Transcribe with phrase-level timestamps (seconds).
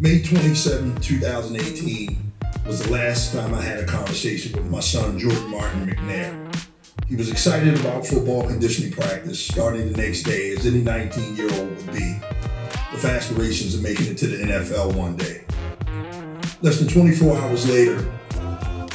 [0.00, 2.32] May 27, 2018
[2.66, 6.66] was the last time I had a conversation with my son, Jordan Martin McNair.
[7.06, 11.52] He was excited about football conditioning practice starting the next day, as any 19 year
[11.52, 12.16] old would be,
[12.90, 15.44] with aspirations of making it to the NFL one day.
[16.62, 18.10] Less than 24 hours later,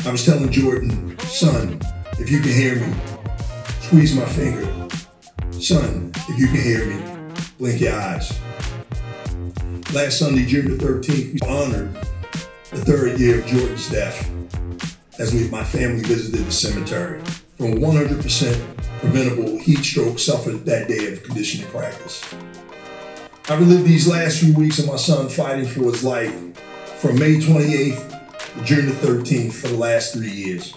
[0.06, 1.80] I was telling Jordan, son,
[2.14, 2.92] if you can hear me,
[3.82, 4.76] squeeze my finger.
[5.66, 8.40] Son, if you can hear me, blink your eyes.
[9.94, 11.94] Last Sunday, June the 13th, we honored
[12.72, 14.30] the third year of Jordan's death
[15.20, 17.22] as we, my family visited the cemetery
[17.58, 22.24] from 100% preventable heat stroke suffered that day of conditioning practice.
[23.48, 26.34] I relived these last few weeks of my son fighting for his life
[27.00, 30.74] from May 28th to June the 13th for the last three years.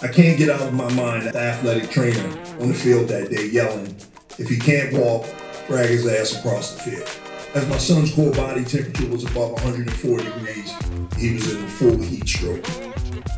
[0.00, 2.28] I can't get out of my mind the athletic trainer
[2.60, 3.96] on the field that day yelling,
[4.38, 5.26] if he can't walk,
[5.66, 7.08] drag his ass across the field.
[7.54, 10.72] As my son's core body temperature was above 104 degrees,
[11.18, 12.66] he was in a full heat stroke.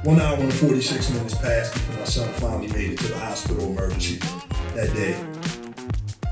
[0.04, 3.70] One hour and 46 minutes passed before my son finally made it to the hospital
[3.70, 4.18] emergency
[4.74, 5.18] that day.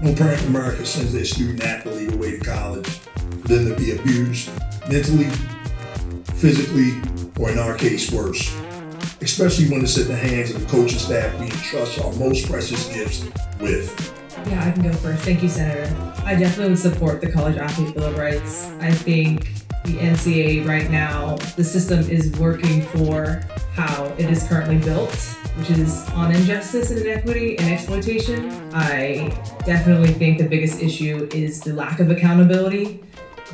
[0.00, 3.00] No parent in America sends their student athlete away to college
[3.44, 4.50] them to be abused
[4.88, 5.28] mentally,
[6.34, 6.92] physically,
[7.38, 8.54] or in our case, worse.
[9.20, 12.88] Especially when it's in the hands of the coaching staff we entrust our most precious
[12.92, 13.24] gifts
[13.60, 14.21] with.
[14.46, 15.22] Yeah, I can go first.
[15.24, 15.94] Thank you, Senator.
[16.24, 18.70] I definitely would support the College Athlete Bill of Rights.
[18.80, 19.48] I think
[19.84, 23.42] the NCAA right now, the system is working for
[23.74, 25.14] how it is currently built,
[25.56, 28.50] which is on injustice and inequity and exploitation.
[28.72, 29.28] I
[29.64, 33.00] definitely think the biggest issue is the lack of accountability.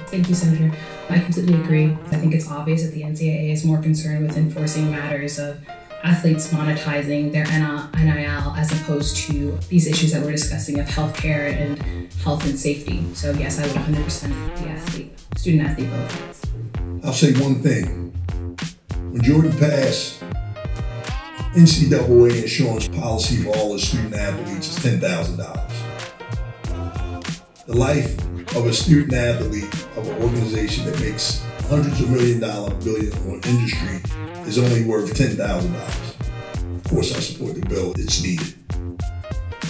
[0.09, 0.77] Thank you, Senator.
[1.11, 1.97] I completely agree.
[2.07, 5.61] I think it's obvious that the NCAA is more concerned with enforcing matters of
[6.05, 12.13] athletes monetizing their NIL as opposed to these issues that we're discussing of healthcare and
[12.23, 13.05] health and safety.
[13.15, 17.05] So yes, I would 100% the athlete, student athlete of.
[17.05, 18.13] I'll say one thing.
[19.11, 20.23] When Jordan passed,
[21.55, 25.37] NCAA insurance policy for all the student athletes is $10,000.
[27.67, 28.17] The life
[28.57, 33.41] of a student athlete of an organization that makes hundreds of million dollar billion on
[33.45, 34.01] industry
[34.47, 36.15] is only worth ten thousand dollars.
[36.77, 37.93] Of course, I support the bill.
[37.97, 38.55] It's needed.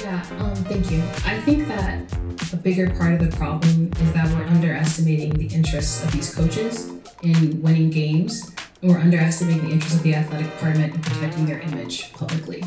[0.01, 1.03] Yeah, um, thank you.
[1.27, 2.13] I think that
[2.53, 6.89] a bigger part of the problem is that we're underestimating the interests of these coaches
[7.23, 11.59] in winning games, and we're underestimating the interests of the athletic department in protecting their
[11.61, 12.63] image publicly.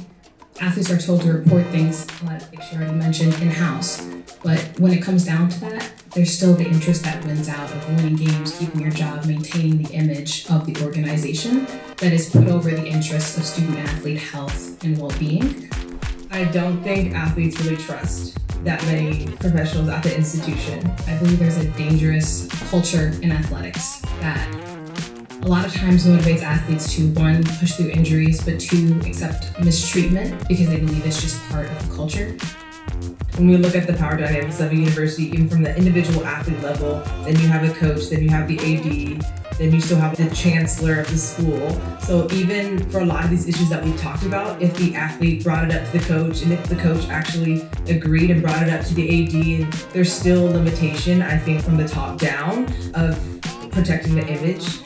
[0.61, 4.07] Athletes are told to report things, like she already mentioned, in house.
[4.43, 7.87] But when it comes down to that, there's still the interest that wins out of
[7.89, 11.65] winning games, keeping your job, maintaining the image of the organization
[11.97, 15.67] that is put over the interests of student athlete health and well being.
[16.29, 20.87] I don't think athletes really trust that many professionals at the institution.
[21.07, 24.70] I believe there's a dangerous culture in athletics that
[25.41, 30.47] a lot of times motivates athletes to one, push through injuries, but two, accept mistreatment
[30.47, 32.37] because they believe it's just part of the culture
[33.41, 36.61] when we look at the power dynamics of a university, even from the individual athlete
[36.61, 40.15] level, then you have a coach, then you have the AD, then you still have
[40.15, 41.69] the chancellor of the school.
[42.01, 45.43] So even for a lot of these issues that we've talked about, if the athlete
[45.43, 48.69] brought it up to the coach and if the coach actually agreed and brought it
[48.69, 53.17] up to the AD, there's still limitation, I think, from the top down of
[53.71, 54.81] protecting the image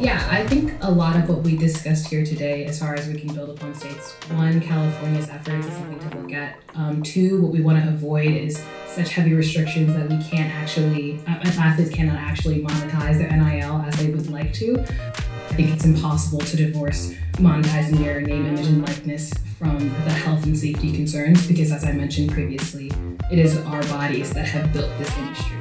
[0.00, 3.20] yeah, I think a lot of what we discussed here today, as far as we
[3.20, 6.56] can build upon states, one, California's efforts is something to look at.
[6.74, 11.20] Um, two, what we want to avoid is such heavy restrictions that we can't actually,
[11.28, 14.80] uh, athletes cannot actually monetize their NIL as they would like to.
[14.80, 20.44] I think it's impossible to divorce monetizing your name, image, and likeness from the health
[20.44, 22.90] and safety concerns because, as I mentioned previously,
[23.30, 25.58] it is our bodies that have built this industry.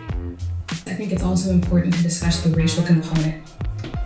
[0.87, 3.43] I think it's also important to discuss the racial component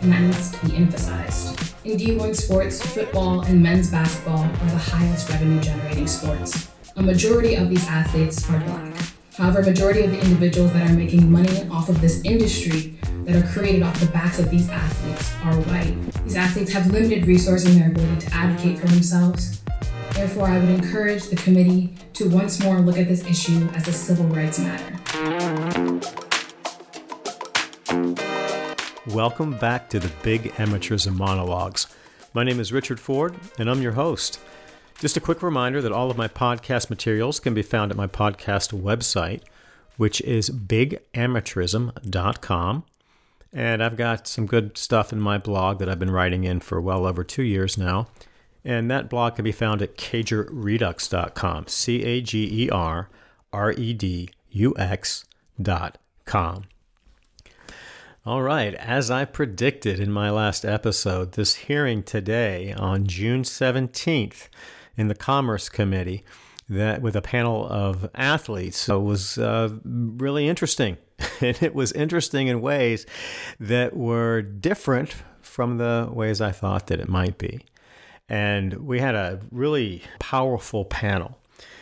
[0.05, 1.59] needs to be emphasized.
[1.85, 6.69] In D1 sports, football and men's basketball are the highest revenue generating sports.
[6.95, 8.93] A majority of these athletes are black.
[9.35, 13.35] However, a majority of the individuals that are making money off of this industry that
[13.35, 15.95] are created off the backs of these athletes are white.
[16.23, 19.63] These athletes have limited resources in their ability to advocate for themselves.
[20.11, 23.94] Therefore, I would encourage the committee to once more look at this issue as a
[23.94, 26.32] civil rights matter.
[29.07, 31.88] Welcome back to the Big Amateurism Monologues.
[32.33, 34.39] My name is Richard Ford, and I'm your host.
[35.00, 38.07] Just a quick reminder that all of my podcast materials can be found at my
[38.07, 39.41] podcast website,
[39.97, 42.85] which is bigamateurism.com.
[43.51, 46.79] And I've got some good stuff in my blog that I've been writing in for
[46.79, 48.07] well over two years now.
[48.63, 53.09] And that blog can be found at cagerredux.com, C A G E R
[53.51, 56.63] R E D www.ux.com.
[58.25, 64.47] All right, as I predicted in my last episode, this hearing today on June 17th
[64.95, 66.23] in the Commerce Committee
[66.69, 70.95] that with a panel of athletes was uh, really interesting.
[71.41, 73.05] and it was interesting in ways
[73.59, 77.65] that were different from the ways I thought that it might be.
[78.29, 81.39] And we had a really powerful panel,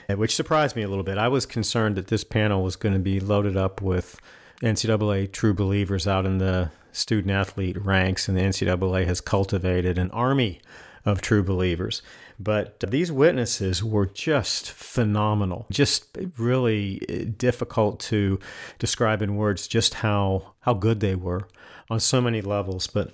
[0.09, 1.19] which surprised me a little bit.
[1.19, 4.19] I was concerned that this panel was going to be loaded up with
[4.62, 10.12] NCAA true believers out in the student athlete ranks, and the NCAA has cultivated an
[10.12, 10.62] army
[11.06, 12.02] of true believers.
[12.40, 18.40] But these witnesses were just phenomenal, just really eh, difficult to
[18.80, 21.48] describe in words just how, how good they were
[21.90, 22.88] on so many levels.
[22.88, 23.13] But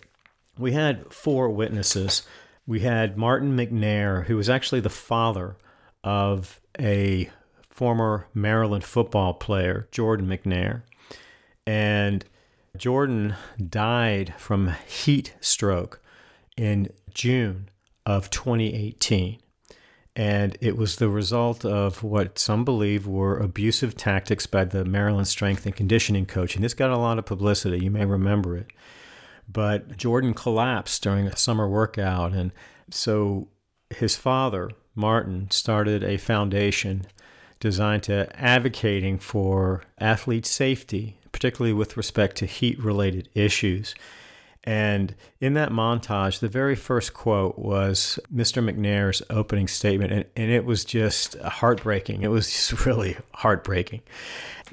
[0.57, 2.23] we had four witnesses.
[2.65, 5.57] We had Martin McNair, who was actually the father
[6.03, 7.29] of a
[7.69, 10.83] former Maryland football player, Jordan McNair.
[11.67, 12.23] And
[12.77, 13.35] Jordan
[13.69, 16.01] died from heat stroke
[16.55, 17.69] in June
[18.05, 19.39] of 2018.
[20.15, 25.27] And it was the result of what some believe were abusive tactics by the Maryland
[25.27, 26.55] strength and conditioning coach.
[26.55, 27.83] And this got a lot of publicity.
[27.83, 28.67] You may remember it.
[29.47, 32.33] But Jordan collapsed during a summer workout.
[32.33, 32.51] And
[32.89, 33.49] so
[33.89, 37.05] his father, Martin, started a foundation
[37.59, 43.93] designed to advocating for athlete safety, particularly with respect to heat related issues.
[44.63, 48.63] And in that montage, the very first quote was Mr.
[48.63, 52.23] McNair's opening statement, and, and it was just heartbreaking.
[52.23, 54.01] It was just really heartbreaking.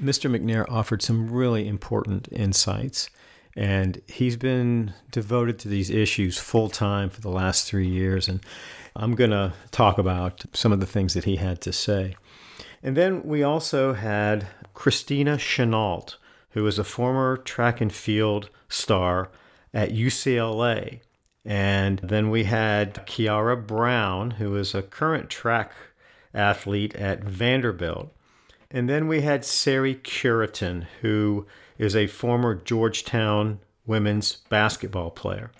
[0.01, 0.27] Mr.
[0.27, 3.11] McNair offered some really important insights,
[3.55, 8.27] and he's been devoted to these issues full time for the last three years.
[8.27, 8.39] And
[8.95, 12.15] I'm going to talk about some of the things that he had to say.
[12.81, 16.15] And then we also had Christina Chenault,
[16.55, 19.29] who is a former track and field star
[19.73, 21.01] at UCLA.
[21.43, 25.73] And then we had Kiara Brown, who is a current track
[26.33, 28.15] athlete at Vanderbilt.
[28.71, 31.45] And then we had Sari Cureton, who
[31.77, 35.51] is a former Georgetown women's basketball player.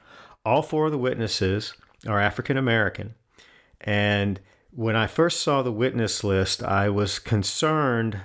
[0.46, 1.74] All four of the witnesses
[2.08, 3.16] are African American.
[3.82, 4.40] And
[4.72, 8.22] when I first saw the witness list, I was concerned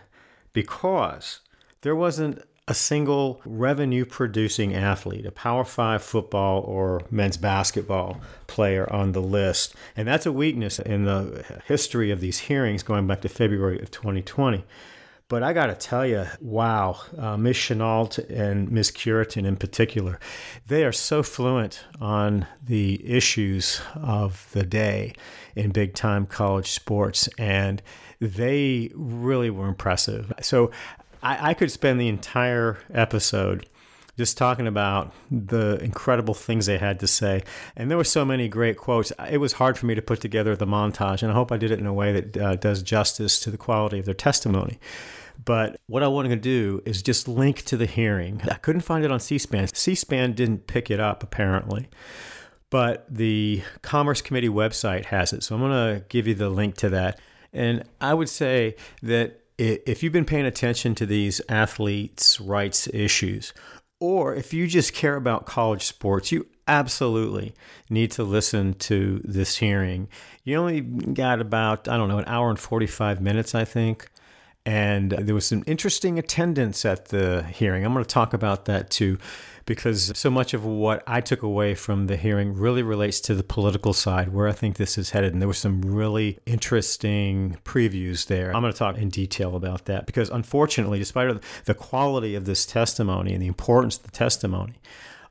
[0.53, 1.41] because
[1.83, 8.91] there wasn't a single revenue producing athlete, a Power Five football or men's basketball player
[8.93, 9.75] on the list.
[9.97, 13.91] And that's a weakness in the history of these hearings going back to February of
[13.91, 14.65] 2020.
[15.27, 17.57] But I got to tell you, wow, uh, Ms.
[17.57, 18.93] Chenault and Ms.
[18.93, 20.21] Cureton in particular,
[20.69, 25.15] they are so fluent on the issues of the day
[25.57, 27.29] in big time college sports.
[27.37, 27.83] And
[28.21, 30.33] they really were impressive.
[30.43, 30.71] So
[31.23, 33.67] I, I could spend the entire episode
[34.17, 37.43] just talking about the incredible things they had to say.
[37.75, 39.13] And there were so many great quotes.
[39.31, 41.71] It was hard for me to put together the montage, and I hope I did
[41.71, 44.79] it in a way that uh, does justice to the quality of their testimony.
[45.43, 48.43] But what I wanted to do is just link to the hearing.
[48.51, 49.69] I couldn't find it on C SPAN.
[49.69, 51.89] C SPAN didn't pick it up, apparently.
[52.69, 55.43] But the Commerce Committee website has it.
[55.43, 57.19] So I'm going to give you the link to that.
[57.53, 63.53] And I would say that if you've been paying attention to these athletes' rights issues,
[64.01, 67.55] or if you just care about college sports, you absolutely
[67.91, 70.09] need to listen to this hearing.
[70.45, 74.09] You only got about, I don't know, an hour and 45 minutes, I think.
[74.67, 77.85] And there was some interesting attendance at the hearing.
[77.85, 79.19] I'm going to talk about that too
[79.71, 83.45] because so much of what I took away from the hearing really relates to the
[83.45, 85.33] political side, where I think this is headed.
[85.33, 88.53] And there were some really interesting previews there.
[88.53, 92.67] I'm going to talk in detail about that because, unfortunately, despite the quality of this
[92.67, 94.75] testimony and the importance of the testimony,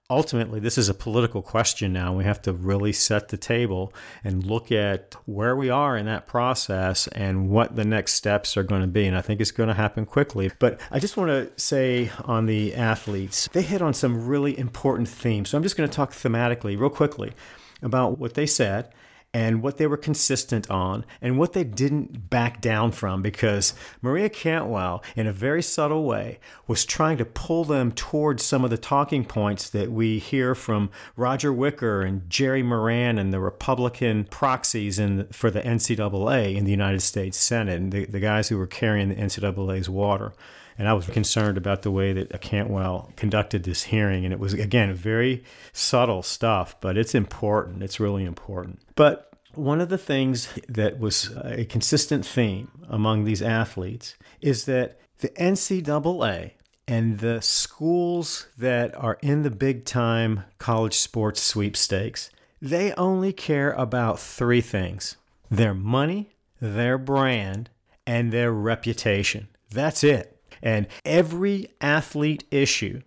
[0.09, 2.13] ultimately, this is a political question now.
[2.13, 6.25] We have to really set the table and look at where we are in that
[6.25, 9.05] process and what the next steps are going to be.
[9.05, 10.51] And I think it's going to happen quickly.
[10.59, 15.07] But I just want to say on the athletes, they hit on some really important
[15.07, 15.49] themes.
[15.49, 17.33] So I'm just going to talk thematically, real quickly,
[17.81, 18.91] about what they said
[19.33, 24.29] and what they were consistent on and what they didn't back down from because Maria
[24.29, 28.77] Cantwell, in a very subtle way, was trying to pull them towards some of the
[28.77, 34.97] talking points that we hear from Roger Wicker and Jerry Moran and the Republican proxies
[34.97, 39.09] in, for the NCAA in the United States Senate, the, the guys who were carrying
[39.09, 40.33] the NCAA's water.
[40.79, 44.23] And I was concerned about the way that Cantwell conducted this hearing.
[44.23, 45.43] And it was, again, very
[45.73, 47.83] subtle stuff, but it's important.
[47.83, 48.79] It's really important.
[48.95, 55.01] But one of the things that was a consistent theme among these athletes is that
[55.19, 56.51] the NCAA
[56.87, 62.29] and the schools that are in the big time college sports sweepstakes,
[62.61, 65.17] they only care about three things
[65.51, 67.69] their money, their brand,
[68.07, 69.49] and their reputation.
[69.71, 70.38] That's it.
[70.61, 73.01] And every athlete issue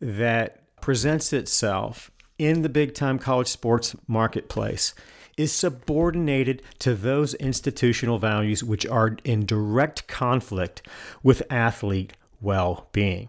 [0.00, 4.94] that presents itself in the big time college sports marketplace
[5.36, 10.82] is subordinated to those institutional values which are in direct conflict
[11.22, 13.28] with athlete well being.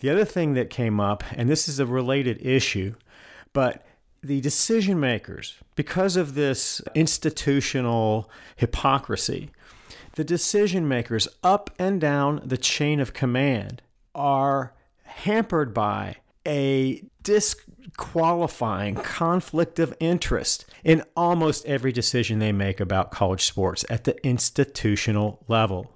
[0.00, 2.94] The other thing that came up, and this is a related issue,
[3.52, 3.86] but
[4.22, 9.50] the decision makers, because of this institutional hypocrisy,
[10.16, 13.82] the decision makers up and down the chain of command
[14.14, 16.16] are hampered by
[16.46, 24.04] a disqualifying conflict of interest in almost every decision they make about college sports at
[24.04, 25.90] the institutional level.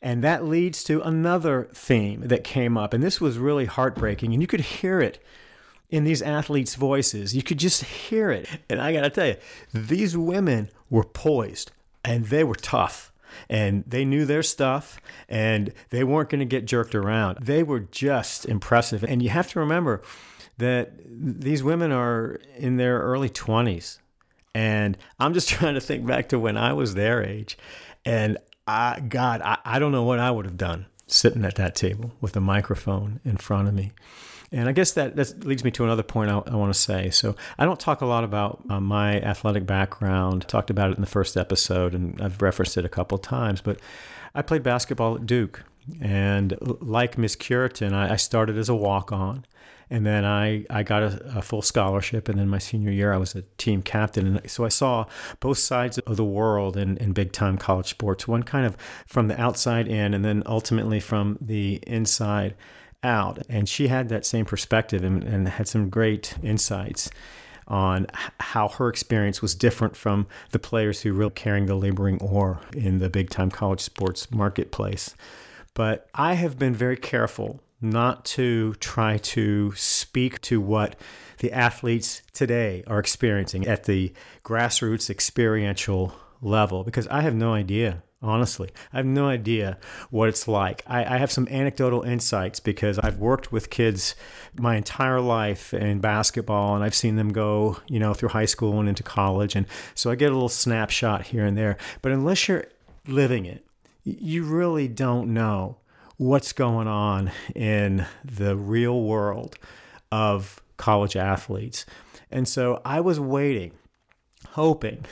[0.00, 4.40] And that leads to another theme that came up, and this was really heartbreaking, and
[4.40, 5.22] you could hear it
[5.90, 7.34] in these athletes' voices.
[7.34, 8.46] You could just hear it.
[8.68, 9.36] And I got to tell you,
[9.72, 11.72] these women were poised
[12.04, 13.07] and they were tough
[13.48, 17.38] and they knew their stuff and they weren't going to get jerked around.
[17.40, 19.02] They were just impressive.
[19.04, 20.02] And you have to remember
[20.58, 23.98] that these women are in their early 20s.
[24.54, 27.56] And I'm just trying to think back to when I was their age.
[28.04, 31.74] And I, God, I, I don't know what I would have done sitting at that
[31.74, 33.92] table with a microphone in front of me.
[34.50, 37.10] And I guess that, that leads me to another point I, I want to say.
[37.10, 40.44] So I don't talk a lot about uh, my athletic background.
[40.46, 43.60] I talked about it in the first episode, and I've referenced it a couple times.
[43.60, 43.78] But
[44.34, 45.64] I played basketball at Duke,
[46.00, 49.44] and like Miss Cureton, I, I started as a walk-on.
[49.90, 52.28] And then I, I got a, a, full scholarship.
[52.28, 54.36] And then my senior year, I was a team captain.
[54.36, 55.06] And so I saw
[55.40, 58.76] both sides of the world in, in big time college sports one kind of
[59.06, 62.54] from the outside in, and then ultimately from the inside
[63.02, 63.38] out.
[63.48, 67.10] And she had that same perspective and, and had some great insights
[67.66, 68.06] on
[68.40, 72.98] how her experience was different from the players who were carrying the laboring oar in
[72.98, 75.14] the big time college sports marketplace.
[75.74, 80.96] But I have been very careful not to try to speak to what
[81.38, 84.12] the athletes today are experiencing at the
[84.44, 88.70] grassroots experiential level because I have no idea honestly.
[88.92, 89.78] I have no idea
[90.10, 90.82] what it's like.
[90.86, 94.16] I, I, have some anecdotal insights because I've worked with kids
[94.58, 98.80] my entire life in basketball and I've seen them go, you know, through high school
[98.80, 99.54] and into college.
[99.54, 101.76] And so I get a little snapshot here and there.
[102.02, 102.66] But unless you're
[103.06, 103.64] living it,
[104.02, 105.76] you really don't know
[106.16, 109.56] what's going on in the real world
[110.10, 111.86] of college athletes.
[112.30, 113.72] And so I was waiting,
[114.50, 115.04] hoping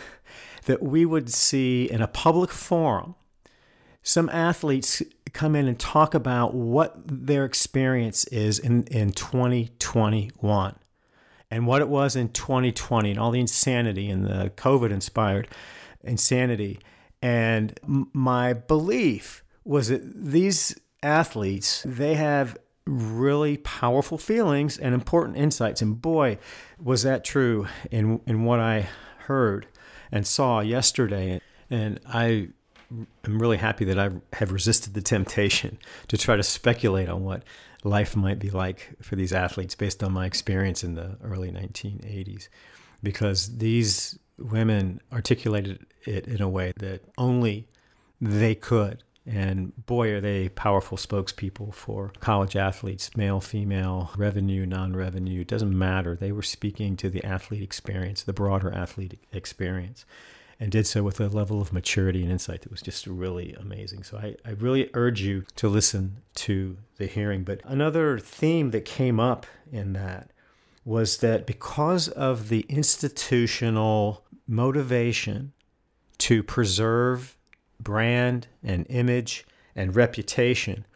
[0.67, 3.15] that we would see in a public forum
[4.03, 10.77] some athletes come in and talk about what their experience is in, in 2021
[11.51, 15.49] and what it was in 2020 and all the insanity and the COVID inspired
[16.05, 16.79] insanity.
[17.21, 22.57] And my belief was that these athletes, they have
[22.87, 25.83] really powerful feelings and important insights.
[25.83, 26.39] And boy,
[26.81, 28.89] was that true in, in what I
[29.27, 29.67] heard
[30.13, 31.41] and saw yesterday.
[31.71, 32.49] And I
[33.25, 37.43] am really happy that I have resisted the temptation to try to speculate on what
[37.85, 42.49] life might be like for these athletes based on my experience in the early 1980s.
[43.03, 47.69] Because these women articulated it in a way that only
[48.21, 49.03] they could.
[49.27, 55.45] And boy, are they powerful spokespeople for college athletes, male, female, revenue, non revenue.
[55.45, 56.15] Doesn't matter.
[56.15, 60.05] They were speaking to the athlete experience, the broader athlete experience,
[60.61, 64.05] and did so with a level of maturity and insight that was just really amazing.
[64.05, 67.43] So I, I really urge you to listen to the hearing.
[67.43, 70.31] But another theme that came up in that
[70.85, 75.53] was that because of the institutional motivation
[76.19, 77.36] to preserve
[77.81, 80.87] brand and image and reputation.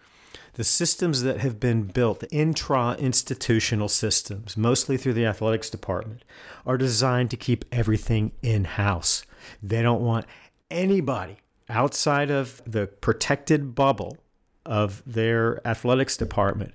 [0.54, 6.25] The systems that have been built, intra institutional systems, mostly through the athletics department,
[6.66, 9.25] are designed to keep everything in house.
[9.62, 10.26] They don't want
[10.70, 14.18] anybody outside of the protected bubble
[14.66, 16.75] of their athletics department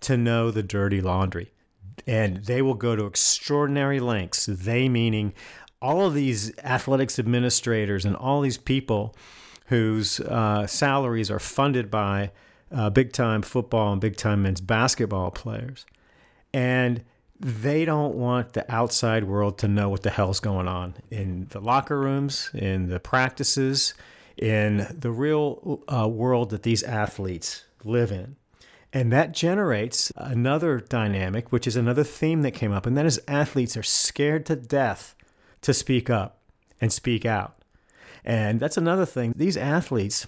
[0.00, 1.52] to know the dirty laundry.
[2.06, 5.34] And they will go to extraordinary lengths, they meaning
[5.82, 9.14] all of these athletics administrators and all these people
[9.66, 12.30] whose uh, salaries are funded by
[12.70, 15.84] uh, big time football and big time men's basketball players.
[16.54, 17.02] And
[17.40, 21.60] they don't want the outside world to know what the hell's going on in the
[21.60, 23.94] locker rooms, in the practices,
[24.36, 28.36] in the real uh, world that these athletes live in.
[28.92, 33.20] And that generates another dynamic, which is another theme that came up, and that is
[33.26, 35.16] athletes are scared to death
[35.62, 36.38] to speak up
[36.80, 37.62] and speak out.
[38.24, 39.32] And that's another thing.
[39.36, 40.26] These athletes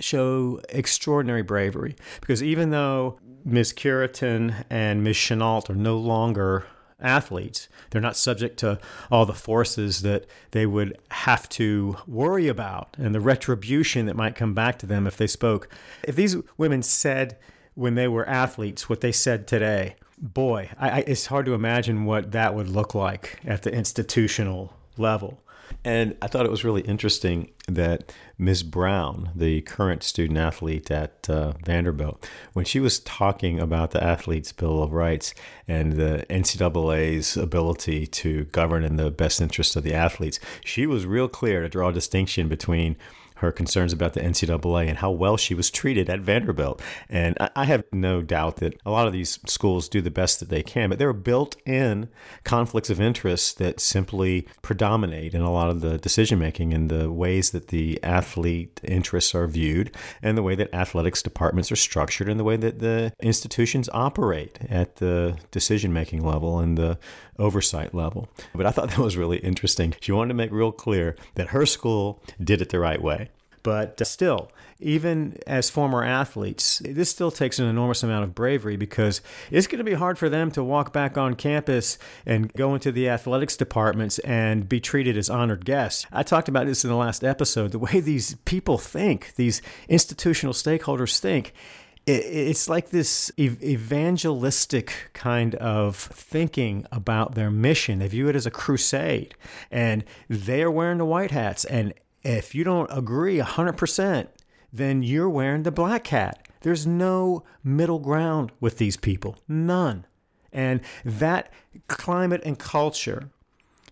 [0.00, 3.72] show extraordinary bravery because even though Ms.
[3.72, 5.16] Cureton and Ms.
[5.16, 6.66] Chenault are no longer
[7.00, 8.78] athletes, they're not subject to
[9.10, 14.34] all the forces that they would have to worry about and the retribution that might
[14.34, 15.68] come back to them if they spoke.
[16.02, 17.38] If these women said
[17.74, 22.04] when they were athletes what they said today, boy, I, I, it's hard to imagine
[22.04, 25.42] what that would look like at the institutional level.
[25.84, 28.62] And I thought it was really interesting that Ms.
[28.62, 34.52] Brown, the current student athlete at uh, Vanderbilt, when she was talking about the Athletes'
[34.52, 35.34] Bill of Rights
[35.66, 41.06] and the NCAA's ability to govern in the best interest of the athletes, she was
[41.06, 42.96] real clear to draw a distinction between
[43.38, 46.80] her concerns about the NCAA and how well she was treated at Vanderbilt.
[47.08, 50.48] And I have no doubt that a lot of these schools do the best that
[50.48, 52.08] they can, but there are built in
[52.44, 57.10] conflicts of interest that simply predominate in a lot of the decision making and the
[57.10, 62.28] ways that the athlete interests are viewed and the way that athletics departments are structured
[62.28, 66.98] and the way that the institutions operate at the decision making level and the
[67.38, 68.28] oversight level.
[68.54, 69.94] But I thought that was really interesting.
[70.00, 73.30] She wanted to make real clear that her school did it the right way.
[73.62, 78.76] But uh, still, even as former athletes, this still takes an enormous amount of bravery
[78.76, 82.74] because it's going to be hard for them to walk back on campus and go
[82.74, 86.06] into the athletics departments and be treated as honored guests.
[86.12, 87.72] I talked about this in the last episode.
[87.72, 91.52] The way these people think, these institutional stakeholders think,
[92.08, 97.98] it's like this evangelistic kind of thinking about their mission.
[97.98, 99.34] They view it as a crusade,
[99.70, 101.64] and they are wearing the white hats.
[101.64, 104.28] And if you don't agree 100%,
[104.72, 106.46] then you're wearing the black hat.
[106.62, 110.06] There's no middle ground with these people, none.
[110.52, 111.52] And that
[111.88, 113.30] climate and culture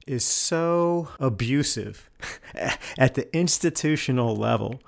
[0.07, 2.09] is so abusive
[2.99, 4.81] at the institutional level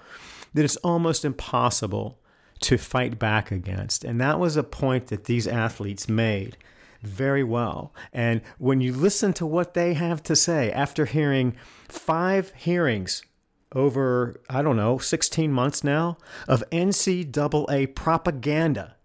[0.55, 2.19] that it's almost impossible
[2.61, 4.05] to fight back against.
[4.05, 6.57] And that was a point that these athletes made
[7.03, 7.95] very well.
[8.13, 11.57] And when you listen to what they have to say after hearing
[11.89, 13.23] five hearings
[13.75, 18.97] over, I don't know, 16 months now of NCAA propaganda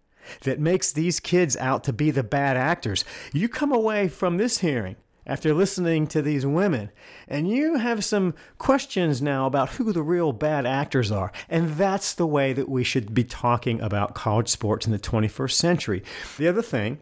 [0.43, 4.59] that makes these kids out to be the bad actors, you come away from this
[4.59, 6.91] hearing after listening to these women,
[7.27, 11.31] and you have some questions now about who the real bad actors are.
[11.49, 15.51] And that's the way that we should be talking about college sports in the 21st
[15.51, 16.03] century.
[16.37, 16.99] The other thing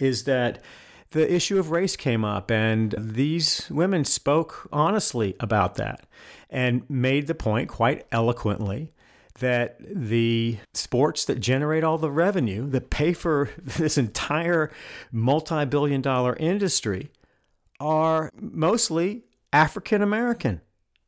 [0.00, 0.62] is that
[1.10, 6.06] the issue of race came up, and these women spoke honestly about that
[6.50, 8.92] and made the point quite eloquently
[9.38, 14.70] that the sports that generate all the revenue that pay for this entire
[15.12, 17.10] multi billion dollar industry
[17.80, 20.60] are mostly African American.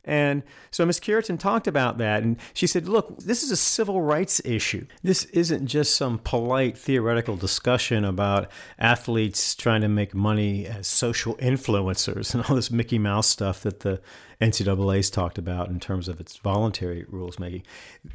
[0.04, 0.98] And so Ms.
[0.98, 4.86] Cureton talked about that, and she said, Look, this is a civil rights issue.
[5.02, 11.36] This isn't just some polite theoretical discussion about athletes trying to make money as social
[11.36, 14.00] influencers and all this Mickey Mouse stuff that the
[14.40, 17.62] NCAA's talked about in terms of its voluntary rules making.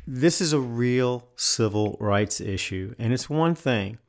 [0.08, 4.00] This is a real civil rights issue, and it's one thing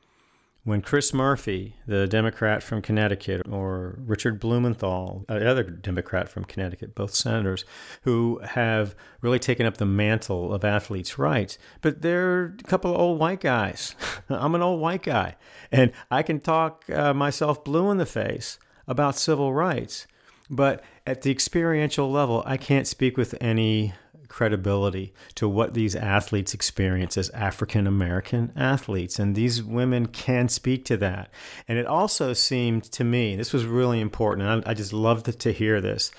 [0.66, 7.14] when Chris Murphy, the Democrat from Connecticut, or Richard Blumenthal, another Democrat from Connecticut, both
[7.14, 7.64] senators,
[8.02, 13.00] who have really taken up the mantle of athletes' rights, but they're a couple of
[13.00, 13.94] old white guys.
[14.29, 15.37] I'm an old white guy,
[15.70, 20.09] and I can talk uh, myself blue in the face about civil rights.
[20.50, 23.94] But at the experiential level, I can't speak with any
[24.37, 29.18] credibility to what these athletes experience as African American athletes.
[29.18, 31.31] And these women can speak to that.
[31.66, 35.40] And it also seemed to me, this was really important, and I, I just loved
[35.40, 36.11] to hear this.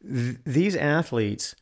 [0.00, 1.56] Th- these athletes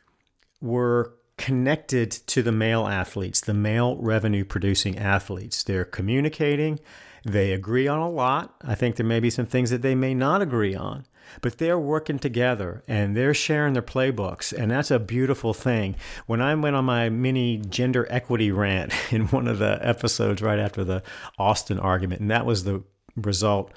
[0.60, 5.62] were connected to the male athletes, the male revenue producing athletes.
[5.62, 6.78] They're communicating,
[7.26, 8.54] they agree on a lot.
[8.62, 11.06] I think there may be some things that they may not agree on
[11.40, 15.94] but they're working together and they're sharing their playbooks and that's a beautiful thing
[16.26, 20.58] when i went on my mini gender equity rant in one of the episodes right
[20.58, 21.02] after the
[21.38, 22.82] Alston argument and that was the
[23.16, 23.72] result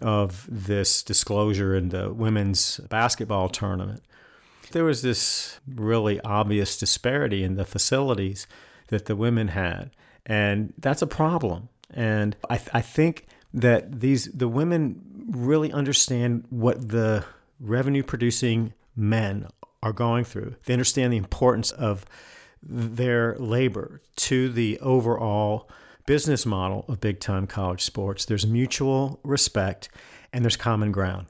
[0.00, 4.02] of this disclosure in the women's basketball tournament
[4.72, 8.46] there was this really obvious disparity in the facilities
[8.88, 9.90] that the women had
[10.26, 16.44] and that's a problem and i, th- I think that these the women really understand
[16.50, 17.24] what the
[17.58, 19.48] revenue producing men
[19.82, 20.56] are going through.
[20.64, 22.04] They understand the importance of
[22.62, 25.68] their labor to the overall
[26.06, 28.24] business model of big time college sports.
[28.24, 29.88] There's mutual respect
[30.32, 31.26] and there's common ground.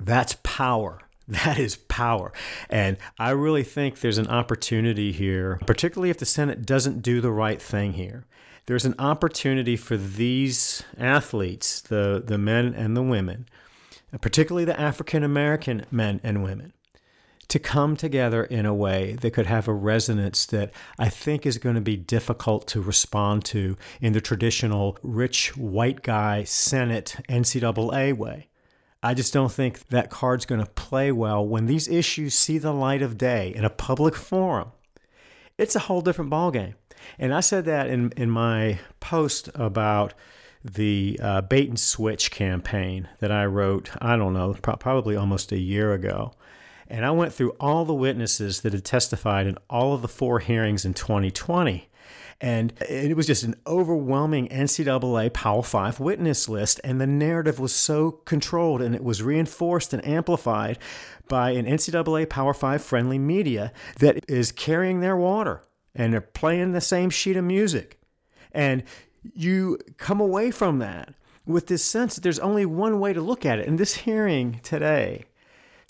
[0.00, 0.98] That's power.
[1.28, 2.32] That is power.
[2.68, 7.30] And I really think there's an opportunity here, particularly if the Senate doesn't do the
[7.30, 8.26] right thing here.
[8.66, 13.46] There's an opportunity for these athletes, the, the men and the women,
[14.12, 16.72] uh, particularly the African American men and women,
[17.48, 21.58] to come together in a way that could have a resonance that I think is
[21.58, 28.16] going to be difficult to respond to in the traditional rich white guy Senate NCAA
[28.16, 28.48] way.
[29.02, 32.72] I just don't think that card's going to play well when these issues see the
[32.72, 34.70] light of day in a public forum.
[35.58, 36.74] It's a whole different ballgame.
[37.18, 40.14] And I said that in, in my post about
[40.64, 45.58] the uh, bait and switch campaign that I wrote, I don't know, probably almost a
[45.58, 46.32] year ago.
[46.88, 50.40] And I went through all the witnesses that had testified in all of the four
[50.40, 51.88] hearings in 2020.
[52.40, 56.80] And it was just an overwhelming NCAA Power Five witness list.
[56.82, 60.78] And the narrative was so controlled and it was reinforced and amplified
[61.28, 65.62] by an NCAA Power Five friendly media that is carrying their water
[65.94, 68.00] and they're playing the same sheet of music.
[68.52, 68.82] And
[69.34, 71.14] you come away from that
[71.46, 73.66] with this sense that there's only one way to look at it.
[73.66, 75.24] And this hearing today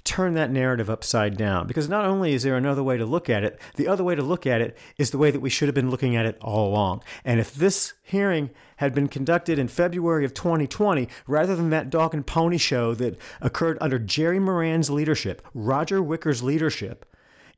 [0.05, 1.67] turn that narrative upside down.
[1.67, 4.23] Because not only is there another way to look at it, the other way to
[4.23, 6.69] look at it is the way that we should have been looking at it all
[6.69, 7.03] along.
[7.25, 12.15] And if this hearing had been conducted in February of 2020, rather than that dog
[12.15, 17.07] and pony show that occurred under Jerry Moran's leadership, Roger Wicker's leadership,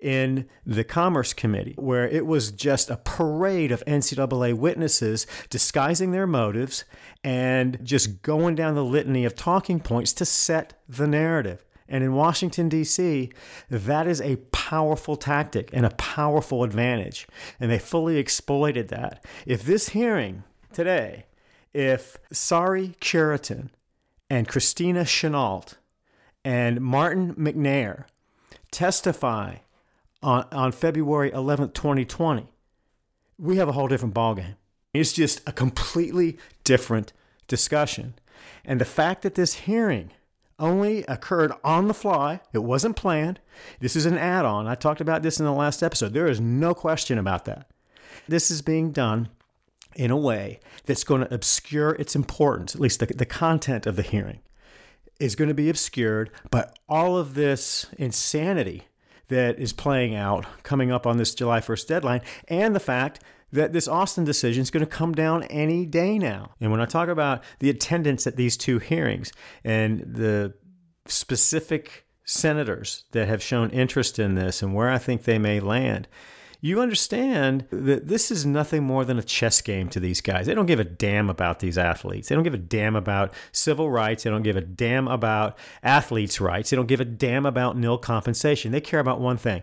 [0.05, 6.27] in the Commerce Committee, where it was just a parade of NCAA witnesses disguising their
[6.27, 6.85] motives
[7.25, 11.65] and just going down the litany of talking points to set the narrative.
[11.89, 13.31] And in Washington, D.C.,
[13.71, 17.27] that is a powerful tactic and a powerful advantage.
[17.59, 19.25] And they fully exploited that.
[19.47, 21.25] If this hearing today,
[21.73, 23.71] if Sari Cureton
[24.29, 25.79] and Christina Chenault
[26.45, 28.05] and Martin McNair
[28.71, 29.57] testify
[30.25, 32.49] on, on February 11th, 2020,
[33.39, 34.57] we have a whole different ballgame.
[34.93, 37.13] It's just a completely different
[37.47, 38.15] discussion.
[38.65, 40.11] And the fact that this hearing
[40.59, 42.41] only occurred on the fly.
[42.53, 43.41] It wasn't planned.
[43.81, 44.69] This is an add on.
[44.69, 46.13] I talked about this in the last episode.
[46.13, 47.69] There is no question about that.
[48.29, 49.31] This is being done
[49.97, 53.97] in a way that's going to obscure its importance, at least the, the content of
[53.97, 54.41] the hearing
[55.21, 58.83] is going to be obscured by all of this insanity
[59.29, 63.21] that is playing out coming up on this July 1st deadline and the fact
[63.53, 66.51] that this Alston decision is going to come down any day now.
[66.61, 69.33] And when I talk about the attendance at these two hearings
[69.63, 70.55] and the
[71.07, 76.09] specific senators that have shown interest in this and where I think they may land,
[76.65, 80.47] you understand that this is nothing more than a chess game to these guys.
[80.47, 82.31] They don't give a damn about these athletes.
[82.31, 84.23] They don't give a damn about civil rights.
[84.23, 86.71] They don't give a damn about athletes' rights.
[86.71, 88.73] They don't give a damn about NIL compensation.
[88.73, 89.63] They care about one thing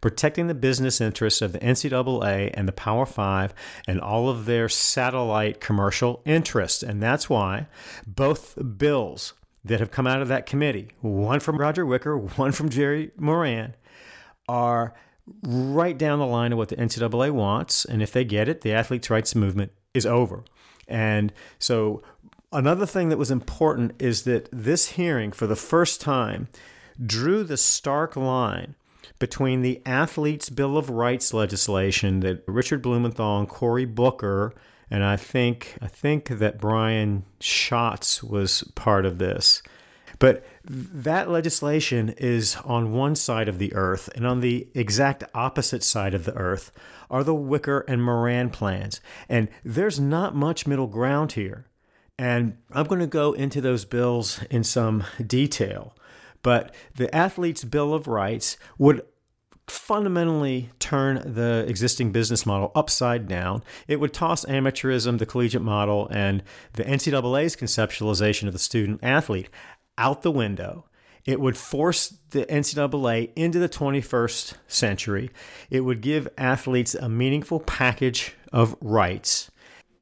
[0.00, 3.52] protecting the business interests of the NCAA and the Power Five
[3.86, 6.82] and all of their satellite commercial interests.
[6.82, 7.66] And that's why
[8.06, 9.34] both bills
[9.66, 13.74] that have come out of that committee, one from Roger Wicker, one from Jerry Moran,
[14.48, 14.94] are
[15.42, 17.84] right down the line of what the NCAA wants.
[17.84, 20.44] And if they get it, the athletes' rights movement is over.
[20.86, 22.02] And so,
[22.52, 26.48] another thing that was important is that this hearing, for the first time,
[27.04, 28.74] drew the stark line
[29.18, 34.54] between the Athletes' Bill of Rights legislation that Richard Blumenthal and Cory Booker
[34.90, 39.62] and I think I think that Brian Schatz was part of this.
[40.18, 45.84] But that legislation is on one side of the earth, and on the exact opposite
[45.84, 46.72] side of the earth
[47.10, 49.00] are the Wicker and Moran plans.
[49.28, 51.66] And there's not much middle ground here.
[52.18, 55.94] And I'm going to go into those bills in some detail.
[56.42, 59.02] But the Athletes' Bill of Rights would
[59.68, 63.62] fundamentally turn the existing business model upside down.
[63.86, 69.48] It would toss amateurism, the collegiate model, and the NCAA's conceptualization of the student athlete
[69.98, 70.86] out the window.
[71.26, 75.30] It would force the NCAA into the 21st century.
[75.68, 79.50] It would give athletes a meaningful package of rights.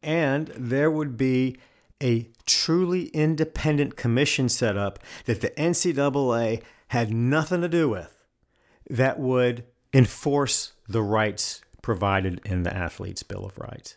[0.04, 1.56] And there would be
[2.00, 8.16] a truly independent commission set up that the NCAA had nothing to do with
[8.88, 13.96] that would enforce the rights provided in the athlete's Bill of Rights.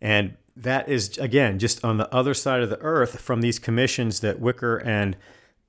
[0.00, 4.20] And that is, again, just on the other side of the earth from these commissions
[4.20, 5.16] that Wicker and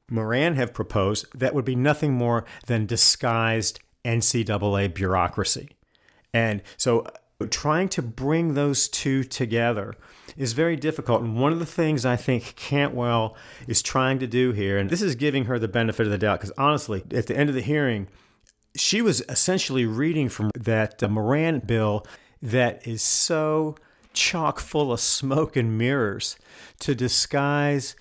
[0.10, 5.70] Moran have proposed that would be nothing more than disguised NCAA bureaucracy.
[6.34, 7.08] And so
[7.50, 9.96] trying to bring those two together
[10.38, 11.22] is very difficult.
[11.22, 13.36] And one of the things I think Cantwell
[13.68, 16.40] is trying to do here, and this is giving her the benefit of the doubt,
[16.40, 18.08] because honestly, at the end of the hearing,
[18.76, 22.06] she was essentially reading from that uh, Moran bill
[22.42, 23.76] that is so
[24.14, 26.38] chock full of smoke and mirrors
[26.80, 27.96] to disguise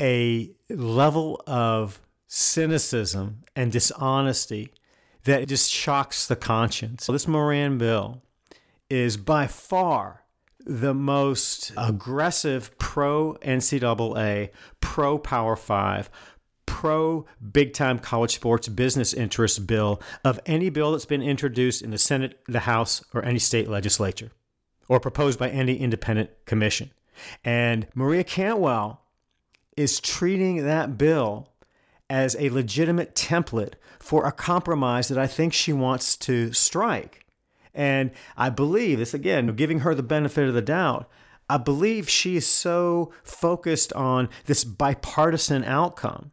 [0.00, 4.72] a level of cynicism and dishonesty
[5.24, 7.06] that just shocks the conscience.
[7.06, 8.22] This Moran bill
[8.88, 10.24] is by far
[10.64, 16.10] the most aggressive pro NCAA, pro Power Five,
[16.66, 21.90] pro big time college sports business interest bill of any bill that's been introduced in
[21.90, 24.30] the Senate, the House, or any state legislature,
[24.88, 26.90] or proposed by any independent commission.
[27.44, 29.02] And Maria Cantwell
[29.76, 31.48] is treating that bill
[32.10, 37.26] as a legitimate template for a compromise that I think she wants to strike.
[37.74, 41.08] And I believe this again, giving her the benefit of the doubt.
[41.50, 46.32] I believe she is so focused on this bipartisan outcome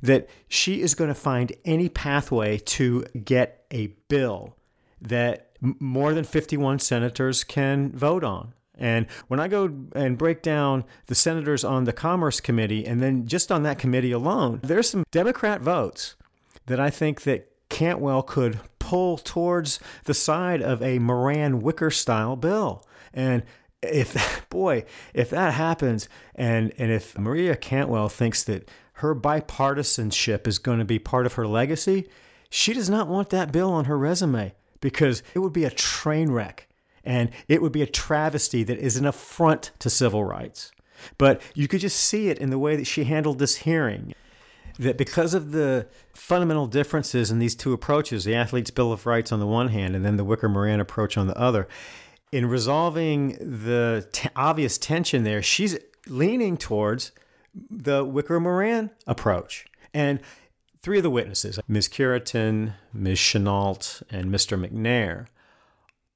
[0.00, 4.56] that she is going to find any pathway to get a bill
[5.00, 8.52] that more than 51 senators can vote on.
[8.76, 13.26] And when I go and break down the senators on the Commerce Committee, and then
[13.26, 16.16] just on that committee alone, there's some Democrat votes
[16.66, 22.34] that I think that Cantwell could pull towards the side of a Moran Wicker style
[22.34, 22.84] bill.
[23.12, 23.42] And
[23.82, 30.58] if boy, if that happens, and and if Maria Cantwell thinks that her bipartisanship is
[30.58, 32.08] going to be part of her legacy,
[32.50, 36.30] she does not want that bill on her resume because it would be a train
[36.30, 36.68] wreck
[37.02, 40.70] and it would be a travesty that is an affront to civil rights.
[41.16, 44.14] But you could just see it in the way that she handled this hearing
[44.78, 49.32] that because of the fundamental differences in these two approaches, the Athlete's Bill of Rights
[49.32, 51.68] on the one hand, and then the Wicker Moran approach on the other,
[52.30, 57.12] in resolving the t- obvious tension there, she's leaning towards
[57.70, 59.66] the Wicker Moran approach.
[59.92, 60.20] And
[60.82, 61.88] three of the witnesses, Ms.
[61.88, 63.18] Cureton, Ms.
[63.18, 64.58] Chenault, and Mr.
[64.58, 65.26] McNair,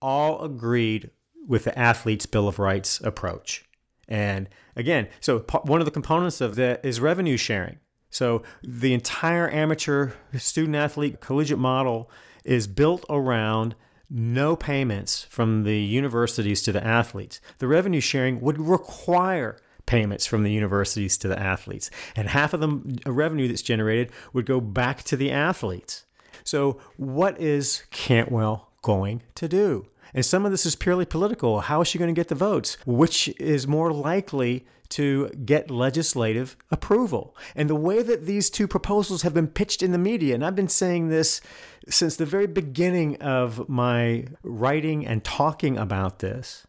[0.03, 1.11] all agreed
[1.47, 3.65] with the Athlete's Bill of Rights approach.
[4.09, 7.79] And again, so one of the components of that is revenue sharing.
[8.11, 12.11] So the entire amateur student athlete collegiate model
[12.45, 13.75] is built around
[14.09, 17.41] no payments from the universities to the athletes.
[17.59, 21.91] The revenue sharing would require payments from the universities to the athletes.
[22.15, 26.05] And half of the revenue that's generated would go back to the athletes.
[26.45, 29.87] So, what is Cantwell going to do?
[30.15, 31.61] And some of this is purely political.
[31.61, 32.79] How is she going to get the votes?
[32.87, 37.37] Which is more likely to get legislative approval.
[37.55, 40.55] And the way that these two proposals have been pitched in the media, and I've
[40.55, 41.41] been saying this
[41.89, 46.67] since the very beginning of my writing and talking about this,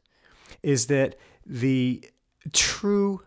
[0.64, 2.04] is that the
[2.54, 3.22] true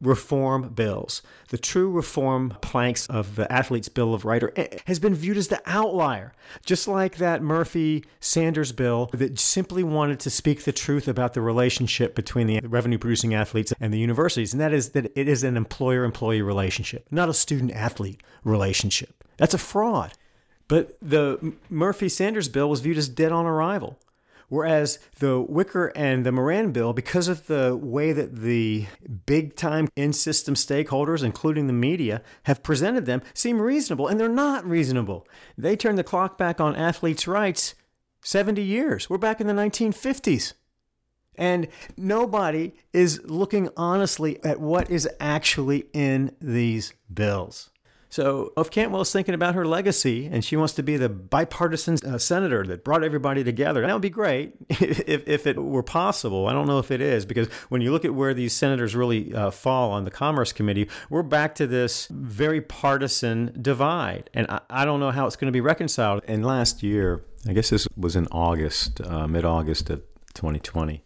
[0.00, 5.14] reform bills, the true reform planks of the Athlete's Bill of Rights, eh, has been
[5.14, 6.32] viewed as the outlier.
[6.64, 11.40] Just like that Murphy Sanders bill that simply wanted to speak the truth about the
[11.40, 15.42] relationship between the revenue producing athletes and the universities, and that is that it is
[15.42, 19.24] an employer employee relationship, not a student athlete relationship.
[19.36, 20.12] That's a fraud.
[20.68, 23.98] But the Murphy Sanders bill was viewed as dead on arrival.
[24.48, 28.86] Whereas the Wicker and the Moran bill, because of the way that the
[29.26, 34.08] big time in system stakeholders, including the media, have presented them, seem reasonable.
[34.08, 35.26] And they're not reasonable.
[35.58, 37.74] They turn the clock back on athletes' rights
[38.22, 39.10] 70 years.
[39.10, 40.54] We're back in the 1950s.
[41.34, 47.70] And nobody is looking honestly at what is actually in these bills.
[48.10, 51.98] So if Cantwell is thinking about her legacy and she wants to be the bipartisan
[52.06, 56.46] uh, senator that brought everybody together, that would be great if, if it were possible.
[56.46, 59.34] I don't know if it is because when you look at where these senators really
[59.34, 64.30] uh, fall on the Commerce Committee, we're back to this very partisan divide.
[64.32, 66.22] And I, I don't know how it's going to be reconciled.
[66.26, 70.00] And last year, I guess this was in August, uh, mid August of
[70.34, 71.02] 2020.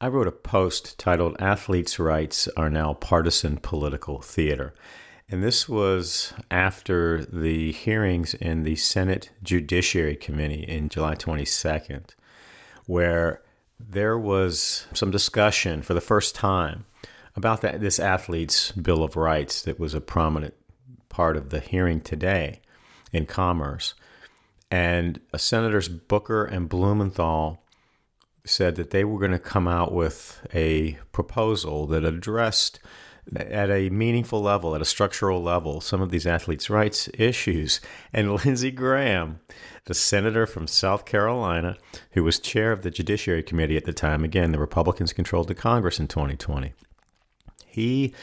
[0.00, 4.72] I wrote a post titled Athletes' Rights Are Now Partisan Political Theater.
[5.30, 12.14] And this was after the hearings in the Senate Judiciary Committee in July 22nd,
[12.86, 13.42] where
[13.78, 16.86] there was some discussion for the first time
[17.36, 20.54] about that, this athlete's Bill of Rights that was a prominent
[21.10, 22.60] part of the hearing today
[23.12, 23.94] in Commerce.
[24.70, 27.62] And Senators Booker and Blumenthal
[28.44, 32.80] said that they were going to come out with a proposal that addressed
[33.36, 37.80] at a meaningful level, at a structural level, some of these athletes' rights issues.
[38.12, 39.40] And Lindsey Graham,
[39.84, 41.76] the senator from South Carolina,
[42.12, 45.54] who was chair of the Judiciary Committee at the time, again, the Republicans controlled the
[45.54, 46.72] Congress in 2020,
[47.66, 48.14] he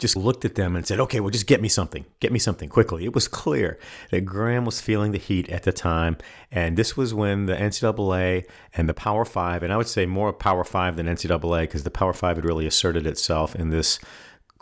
[0.00, 2.06] just looked at them and said, okay, well, just get me something.
[2.20, 3.04] Get me something quickly.
[3.04, 3.78] It was clear
[4.10, 6.16] that Graham was feeling the heat at the time.
[6.50, 10.32] And this was when the NCAA and the Power Five, and I would say more
[10.32, 14.00] Power Five than NCAA because the Power Five had really asserted itself in this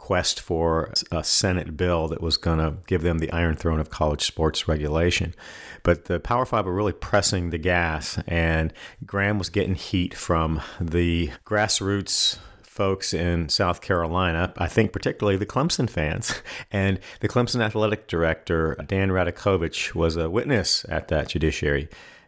[0.08, 3.90] quest for a Senate bill that was going to give them the iron throne of
[3.90, 5.34] college sports regulation.
[5.82, 8.72] But the Power Five were really pressing the gas, and
[9.04, 15.44] Graham was getting heat from the grassroots folks in South Carolina, I think particularly the
[15.44, 16.40] Clemson fans.
[16.72, 21.86] And the Clemson athletic director, Dan Radakovich, was a witness at that Judiciary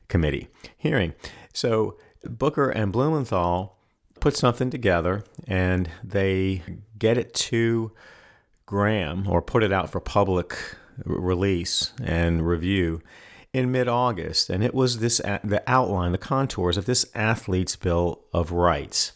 [0.08, 1.14] Committee hearing.
[1.54, 3.79] So Booker and Blumenthal
[4.20, 6.62] put something together and they
[6.98, 7.92] get it to
[8.66, 10.56] Graham or put it out for public
[11.04, 13.00] release and review
[13.52, 18.52] in mid-August and it was this the outline the contours of this athlete's bill of
[18.52, 19.12] rights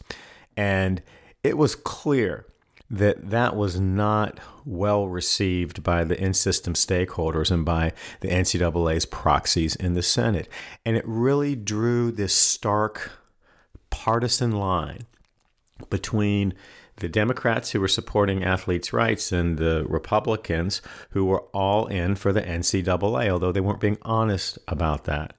[0.57, 1.01] and
[1.43, 2.45] it was clear
[2.89, 9.05] that that was not well received by the in system stakeholders and by the NCAA's
[9.05, 10.47] proxies in the Senate.
[10.85, 13.11] And it really drew this stark
[13.95, 15.05] partisan line
[15.89, 16.53] between
[16.97, 20.81] the Democrats who were supporting athletes' rights and the Republicans
[21.11, 25.37] who were all in for the NCAA, although they weren't being honest about that.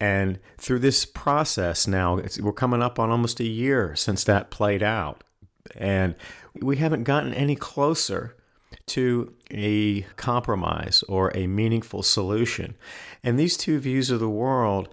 [0.00, 4.82] And through this process now, we're coming up on almost a year since that played
[4.82, 5.22] out.
[5.76, 6.16] And
[6.60, 8.36] we haven't gotten any closer
[8.86, 12.74] to a compromise or a meaningful solution.
[13.22, 14.88] And these two views of the world,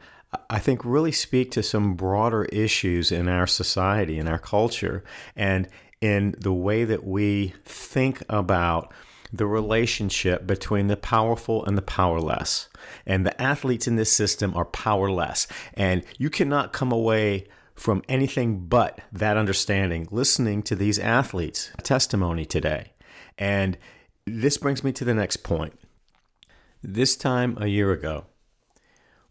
[0.49, 5.03] I think, really speak to some broader issues in our society, in our culture,
[5.35, 5.67] and
[5.99, 8.93] in the way that we think about
[9.33, 12.69] the relationship between the powerful and the powerless.
[13.05, 15.47] And the athletes in this system are powerless.
[15.73, 22.45] And you cannot come away from anything but that understanding listening to these athletes' testimony
[22.45, 22.91] today.
[23.37, 23.77] And
[24.25, 25.79] this brings me to the next point.
[26.83, 28.25] This time a year ago,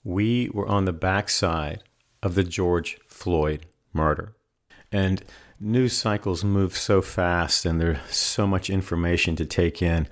[0.05, 1.83] we were on the backside
[2.23, 4.35] of the George Floyd murder.
[4.93, 5.23] And
[5.59, 10.09] news cycles move so fast and there's so much information to take in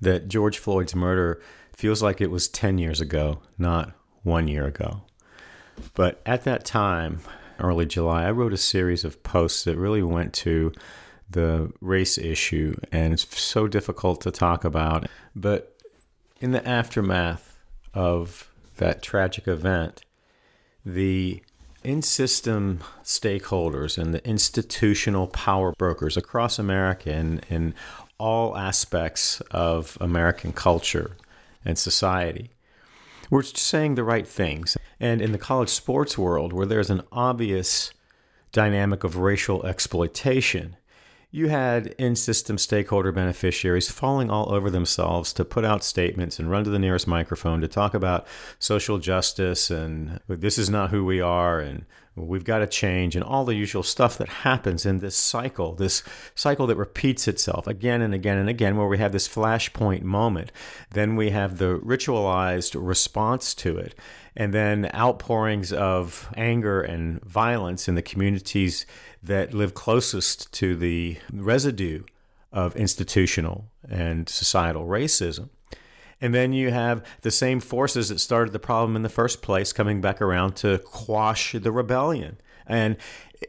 [0.00, 1.42] that George Floyd's murder
[1.74, 5.02] feels like it was 10 years ago, not one year ago.
[5.94, 7.20] But at that time,
[7.58, 10.72] early July, I wrote a series of posts that really went to
[11.30, 15.06] the race issue, and it's so difficult to talk about.
[15.36, 15.76] But
[16.40, 17.56] in the aftermath
[17.94, 18.47] of
[18.78, 20.04] that tragic event,
[20.84, 21.42] the
[21.84, 27.72] in system stakeholders and the institutional power brokers across America and in
[28.18, 31.16] all aspects of American culture
[31.64, 32.50] and society
[33.30, 34.76] we're saying the right things.
[35.00, 37.92] And in the college sports world, where there's an obvious
[38.52, 40.76] dynamic of racial exploitation,
[41.30, 46.50] you had in system stakeholder beneficiaries falling all over themselves to put out statements and
[46.50, 48.26] run to the nearest microphone to talk about
[48.58, 51.84] social justice and this is not who we are and
[52.26, 56.02] we've got to change and all the usual stuff that happens in this cycle, this
[56.34, 60.50] cycle that repeats itself again and again and again, where we have this flashpoint moment.
[60.90, 63.94] Then we have the ritualized response to it,
[64.38, 68.86] and then outpourings of anger and violence in the communities
[69.20, 72.04] that live closest to the residue
[72.52, 75.48] of institutional and societal racism.
[76.20, 79.72] And then you have the same forces that started the problem in the first place
[79.72, 82.38] coming back around to quash the rebellion.
[82.64, 82.96] And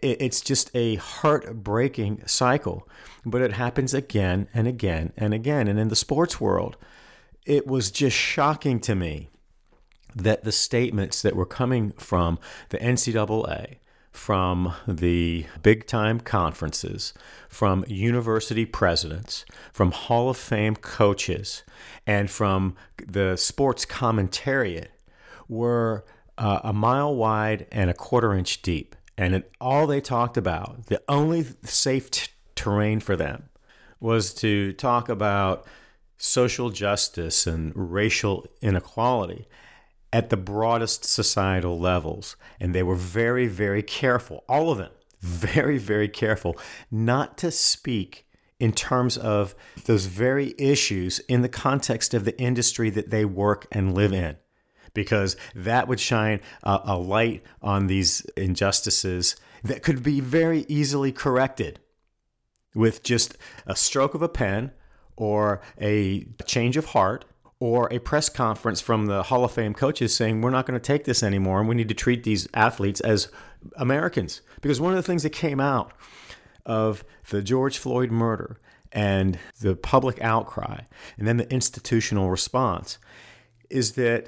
[0.01, 2.87] it's just a heartbreaking cycle,
[3.23, 5.67] but it happens again and again and again.
[5.67, 6.77] And in the sports world,
[7.45, 9.29] it was just shocking to me
[10.15, 13.77] that the statements that were coming from the NCAA,
[14.11, 17.13] from the big time conferences,
[17.47, 21.63] from university presidents, from Hall of Fame coaches,
[22.05, 24.87] and from the sports commentariat
[25.47, 26.05] were
[26.37, 28.95] uh, a mile wide and a quarter inch deep.
[29.17, 33.49] And it, all they talked about, the only safe t- terrain for them,
[33.99, 35.67] was to talk about
[36.17, 39.47] social justice and racial inequality
[40.11, 42.35] at the broadest societal levels.
[42.59, 46.57] And they were very, very careful, all of them, very, very careful
[46.89, 48.25] not to speak
[48.59, 49.55] in terms of
[49.85, 54.35] those very issues in the context of the industry that they work and live in.
[54.93, 61.11] Because that would shine a, a light on these injustices that could be very easily
[61.11, 61.79] corrected
[62.73, 64.71] with just a stroke of a pen
[65.15, 67.25] or a change of heart
[67.59, 70.85] or a press conference from the Hall of Fame coaches saying, we're not going to
[70.85, 73.29] take this anymore and we need to treat these athletes as
[73.75, 74.41] Americans.
[74.61, 75.91] Because one of the things that came out
[76.65, 78.59] of the George Floyd murder
[78.91, 80.81] and the public outcry
[81.17, 82.97] and then the institutional response
[83.69, 84.27] is that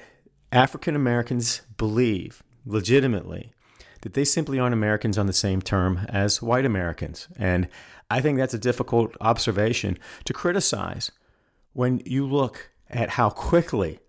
[0.51, 3.53] African Americans believe legitimately
[4.01, 7.27] that they simply aren't Americans on the same term as white Americans.
[7.37, 7.69] And
[8.09, 11.11] I think that's a difficult observation to criticize
[11.73, 13.99] when you look at how quickly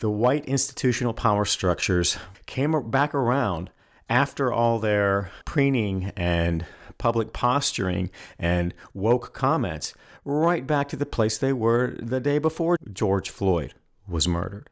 [0.00, 3.70] the white institutional power structures came back around
[4.08, 6.66] after all their preening and
[6.98, 12.76] public posturing and woke comments, right back to the place they were the day before
[12.92, 13.74] George Floyd
[14.06, 14.68] was murdered.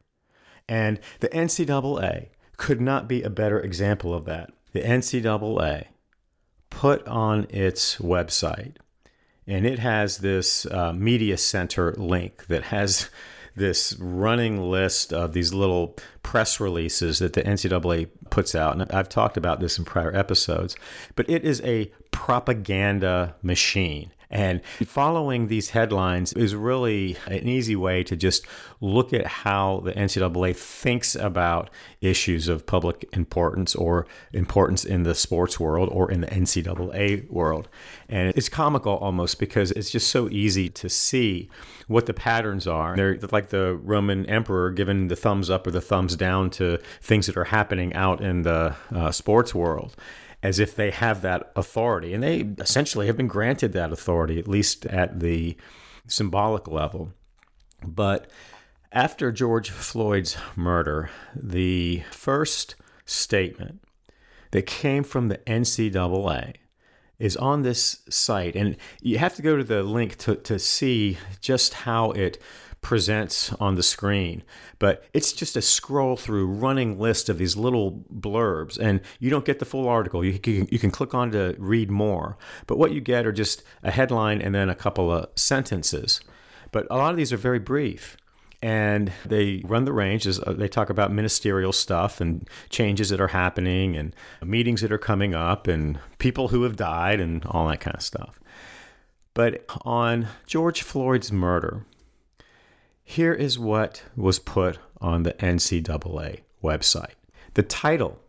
[0.68, 4.52] And the NCAA could not be a better example of that.
[4.72, 5.86] The NCAA
[6.70, 8.76] put on its website,
[9.46, 13.10] and it has this uh, media center link that has
[13.56, 18.76] this running list of these little press releases that the NCAA puts out.
[18.76, 20.76] And I've talked about this in prior episodes,
[21.16, 24.12] but it is a propaganda machine.
[24.30, 28.46] And following these headlines is really an easy way to just
[28.80, 31.68] look at how the NCAA thinks about
[32.00, 37.68] issues of public importance or importance in the sports world or in the NCAA world.
[38.08, 41.50] And it's comical almost because it's just so easy to see
[41.88, 42.94] what the patterns are.
[42.94, 47.26] They're like the Roman emperor giving the thumbs up or the thumbs down to things
[47.26, 49.96] that are happening out in the uh, sports world
[50.42, 52.14] as if they have that authority.
[52.14, 55.56] And they essentially have been granted that authority, at least at the
[56.06, 57.12] symbolic level.
[57.84, 58.30] But
[58.92, 62.74] after George Floyd's murder, the first
[63.04, 63.82] statement
[64.50, 66.54] that came from the NCAA
[67.18, 68.56] is on this site.
[68.56, 72.38] And you have to go to the link to, to see just how it
[72.80, 74.42] presents on the screen.
[74.78, 79.44] But it's just a scroll through running list of these little blurbs, and you don't
[79.44, 80.24] get the full article.
[80.24, 82.36] You can, you can click on to read more.
[82.66, 86.20] But what you get are just a headline and then a couple of sentences.
[86.72, 88.16] But a lot of these are very brief
[88.62, 93.28] and they run the range uh, they talk about ministerial stuff and changes that are
[93.28, 97.80] happening and meetings that are coming up and people who have died and all that
[97.80, 98.38] kind of stuff.
[99.32, 101.86] But on George Floyd's murder,
[103.10, 107.14] here is what was put on the NCAA website.
[107.54, 108.20] The title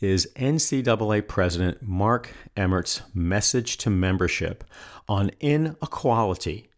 [0.00, 4.62] is NCAA President Mark Emmert's message to membership
[5.08, 6.68] on inequality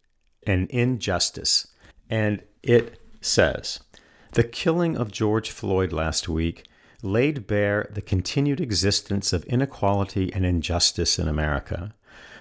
[0.41, 1.67] and injustice.
[2.09, 3.79] And it says
[4.31, 6.65] The killing of George Floyd last week
[7.03, 11.93] laid bare the continued existence of inequality and injustice in America.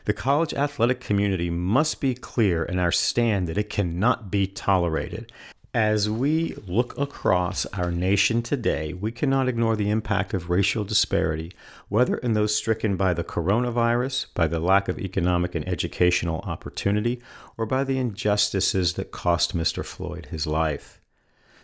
[0.05, 5.32] The college athletic community must be clear in our stand that it cannot be tolerated.
[5.72, 11.53] As we look across our nation today, we cannot ignore the impact of racial disparity,
[11.88, 17.22] whether in those stricken by the coronavirus, by the lack of economic and educational opportunity,
[17.57, 19.84] or by the injustices that cost Mr.
[19.84, 20.99] Floyd his life.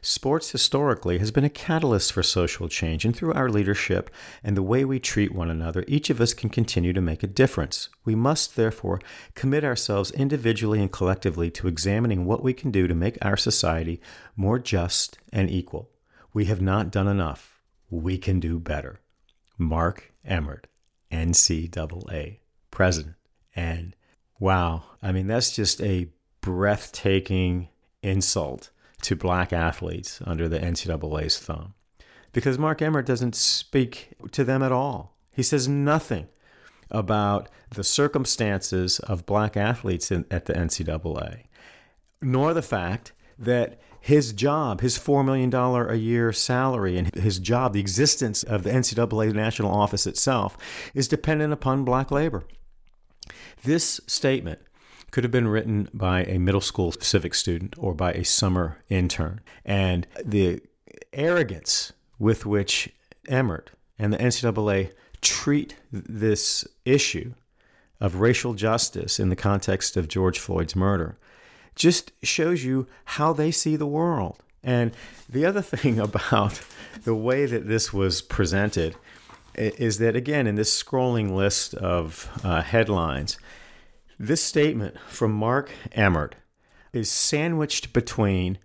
[0.09, 4.09] Sports historically has been a catalyst for social change, and through our leadership
[4.45, 7.27] and the way we treat one another, each of us can continue to make a
[7.27, 7.89] difference.
[8.05, 9.01] We must, therefore,
[9.35, 14.01] commit ourselves individually and collectively to examining what we can do to make our society
[14.37, 15.91] more just and equal.
[16.33, 17.61] We have not done enough.
[17.91, 19.01] We can do better.
[19.59, 20.69] Mark Emmert,
[21.11, 22.39] NCAA
[22.71, 23.17] president.
[23.57, 23.97] And
[24.39, 26.11] wow, I mean, that's just a
[26.43, 27.71] breathtaking
[28.03, 28.71] insult
[29.07, 31.75] to black athletes under the NCAA's thumb.
[32.33, 35.17] Because Mark Emmert doesn't speak to them at all.
[35.33, 36.27] He says nothing
[36.91, 41.45] about the circumstances of black athletes in, at the NCAA,
[42.21, 47.75] nor the fact that his job, his $4 million a year salary, and his job,
[47.75, 50.57] the existence of the NCAA national office itself,
[50.95, 52.45] is dependent upon black labor.
[53.63, 54.61] This statement
[55.11, 59.41] could have been written by a middle school civic student or by a summer intern.
[59.65, 60.61] And the
[61.13, 62.91] arrogance with which
[63.29, 64.91] Emmert and the NCAA
[65.21, 67.35] treat this issue
[68.01, 71.17] of racial justice in the context of George Floyd's murder
[71.75, 74.39] just shows you how they see the world.
[74.63, 74.93] And
[75.29, 76.61] the other thing about
[77.05, 78.97] the way that this was presented
[79.55, 83.39] is that, again, in this scrolling list of uh, headlines,
[84.19, 86.37] this statement from Mark Emmert
[86.93, 88.59] is sandwiched between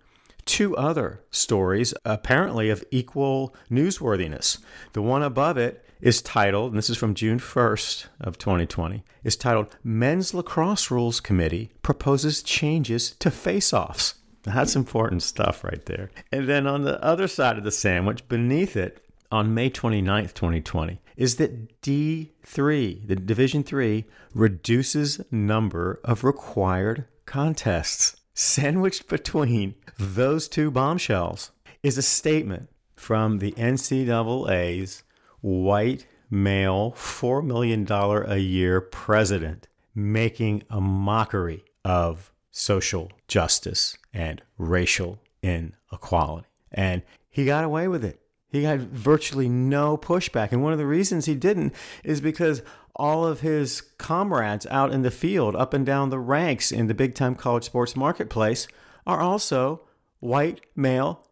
[0.44, 4.58] two other stories, apparently of equal newsworthiness.
[4.92, 9.36] The one above it is titled, and this is from June 1st of 2020, is
[9.36, 14.14] titled Men's Lacrosse Rules Committee Proposes Changes to Face-Offs.
[14.42, 16.10] That's important stuff right there.
[16.32, 19.01] And then on the other side of the sandwich, beneath it,
[19.32, 24.04] on May 29th, 2020, is that D3, the Division 3,
[24.34, 28.16] reduces number of required contests.
[28.34, 31.50] Sandwiched between those two bombshells
[31.82, 35.02] is a statement from the NCAA's
[35.40, 45.18] white male $4 million a year president making a mockery of social justice and racial
[45.42, 46.46] inequality.
[46.70, 48.21] And he got away with it.
[48.52, 50.52] He got virtually no pushback.
[50.52, 51.74] And one of the reasons he didn't
[52.04, 52.60] is because
[52.94, 56.94] all of his comrades out in the field, up and down the ranks in the
[56.94, 58.68] big time college sports marketplace,
[59.06, 59.80] are also
[60.20, 61.26] white, male,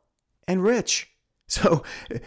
[0.48, 1.06] and rich.
[1.50, 1.82] So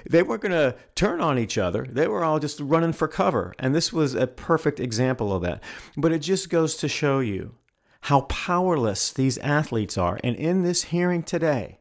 [0.09, 1.87] they weren't going to turn on each other.
[1.89, 3.53] They were all just running for cover.
[3.57, 5.63] And this was a perfect example of that.
[5.95, 7.55] But it just goes to show you
[8.01, 10.19] how powerless these athletes are.
[10.25, 11.79] And in this hearing today,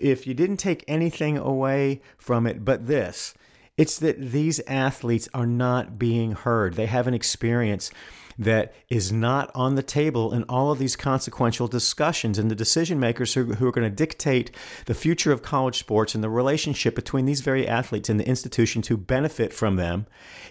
[0.00, 3.34] if you didn't take anything away from it but this,
[3.76, 6.74] it's that these athletes are not being heard.
[6.74, 7.90] They have an experience
[8.38, 12.38] that is not on the table in all of these consequential discussions.
[12.38, 14.52] And the decision makers who, who are going to dictate
[14.86, 18.88] the future of college sports and the relationship between these very athletes and the institutions
[18.88, 20.06] who benefit from them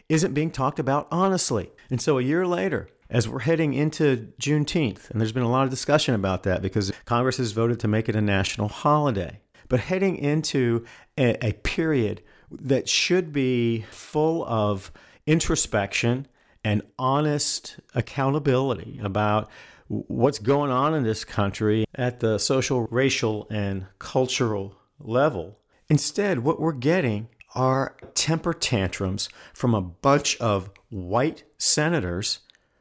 [0.10, 1.72] isn't being talked about honestly.
[1.90, 5.64] And so a year later, as we're heading into Juneteenth, and there's been a lot
[5.64, 9.40] of discussion about that because Congress has voted to make it a national holiday.
[9.70, 10.86] But heading into
[11.18, 14.92] a, a period that should be full of
[15.26, 16.28] introspection
[16.64, 19.50] and honest accountability about
[19.88, 25.60] what's going on in this country at the social, racial, and cultural level.
[25.90, 32.40] Instead, what we're getting are temper tantrums from a bunch of white senators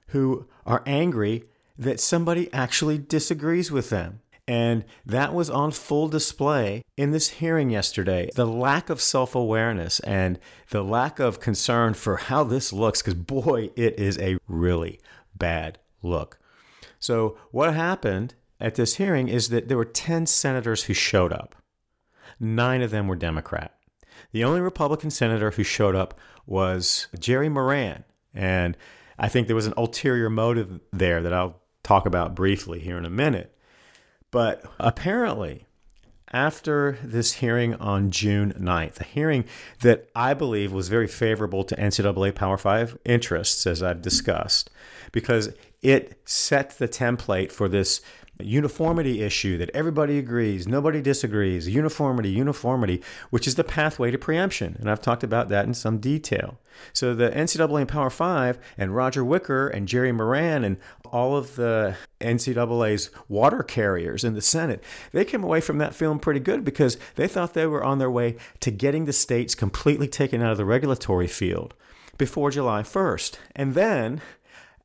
[0.09, 1.45] who are angry
[1.79, 4.21] that somebody actually disagrees with them.
[4.49, 8.31] And that was on full display in this hearing yesterday.
[8.35, 10.39] The lack of self awareness and
[10.71, 15.01] the lack of concern for how this looks, because boy, it is a really
[15.35, 16.39] bad look.
[17.01, 21.57] So, what happened at this hearing is that there were 10 senators who showed up,
[22.39, 23.77] nine of them were Democrat.
[24.33, 28.05] The only Republican senator who showed up was Jerry Moran.
[28.33, 28.77] And
[29.19, 33.05] I think there was an ulterior motive there that I'll talk about briefly here in
[33.05, 33.57] a minute.
[34.31, 35.67] But apparently,
[36.33, 39.45] after this hearing on June 9th, a hearing
[39.81, 44.69] that I believe was very favorable to NCAA Power 5 interests, as I've discussed,
[45.13, 48.01] because it set the template for this
[48.41, 54.77] uniformity issue that everybody agrees, nobody disagrees, uniformity, uniformity, which is the pathway to preemption.
[54.79, 56.59] And I've talked about that in some detail.
[56.93, 60.77] So the NCAA and Power Five and Roger Wicker and Jerry Moran and
[61.07, 64.83] all of the NCAA's water carriers in the Senate,
[65.13, 68.11] they came away from that film pretty good because they thought they were on their
[68.11, 71.75] way to getting the states completely taken out of the regulatory field
[72.19, 73.37] before July 1st.
[73.55, 74.21] And then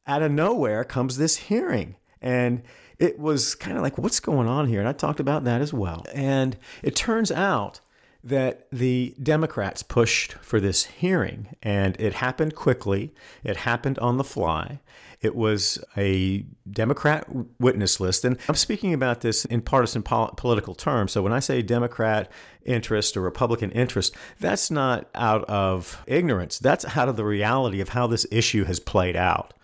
[0.07, 1.95] out of nowhere comes this hearing.
[2.21, 2.61] And
[3.01, 4.79] it was kind of like, what's going on here?
[4.79, 6.05] And I talked about that as well.
[6.13, 7.79] And it turns out
[8.23, 13.11] that the Democrats pushed for this hearing, and it happened quickly.
[13.43, 14.79] It happened on the fly.
[15.19, 17.27] It was a Democrat
[17.59, 18.23] witness list.
[18.23, 21.11] And I'm speaking about this in partisan pol- political terms.
[21.11, 22.31] So when I say Democrat
[22.65, 26.59] interest or Republican interest, that's not out of ignorance.
[26.59, 29.55] That's out of the reality of how this issue has played out.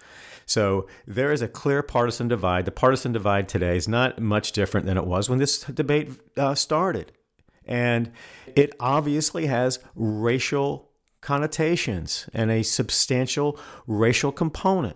[0.48, 2.66] So there is a clear partisan divide.
[2.66, 6.56] The partisan divide today is not much different than it was when this debate uh,
[6.56, 7.12] started.
[7.66, 8.14] And
[8.56, 10.90] it obviously has racial
[11.20, 14.96] connotations and a substantial racial component.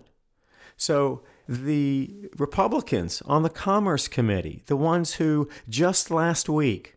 [0.78, 6.96] So the Republicans on the Commerce Committee, the ones who just last week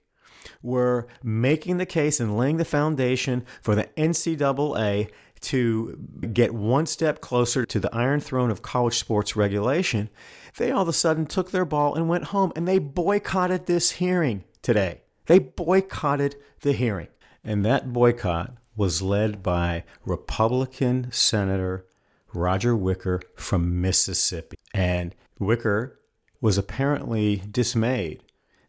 [0.63, 5.09] were making the case and laying the foundation for the NCAA
[5.45, 5.97] to
[6.33, 10.09] get one step closer to the iron throne of college sports regulation,
[10.57, 13.91] they all of a sudden took their ball and went home and they boycotted this
[13.91, 15.01] hearing today.
[15.25, 17.07] They boycotted the hearing.
[17.43, 21.85] And that boycott was led by Republican Senator
[22.33, 24.57] Roger Wicker from Mississippi.
[24.73, 25.99] And Wicker
[26.41, 28.21] was apparently dismayed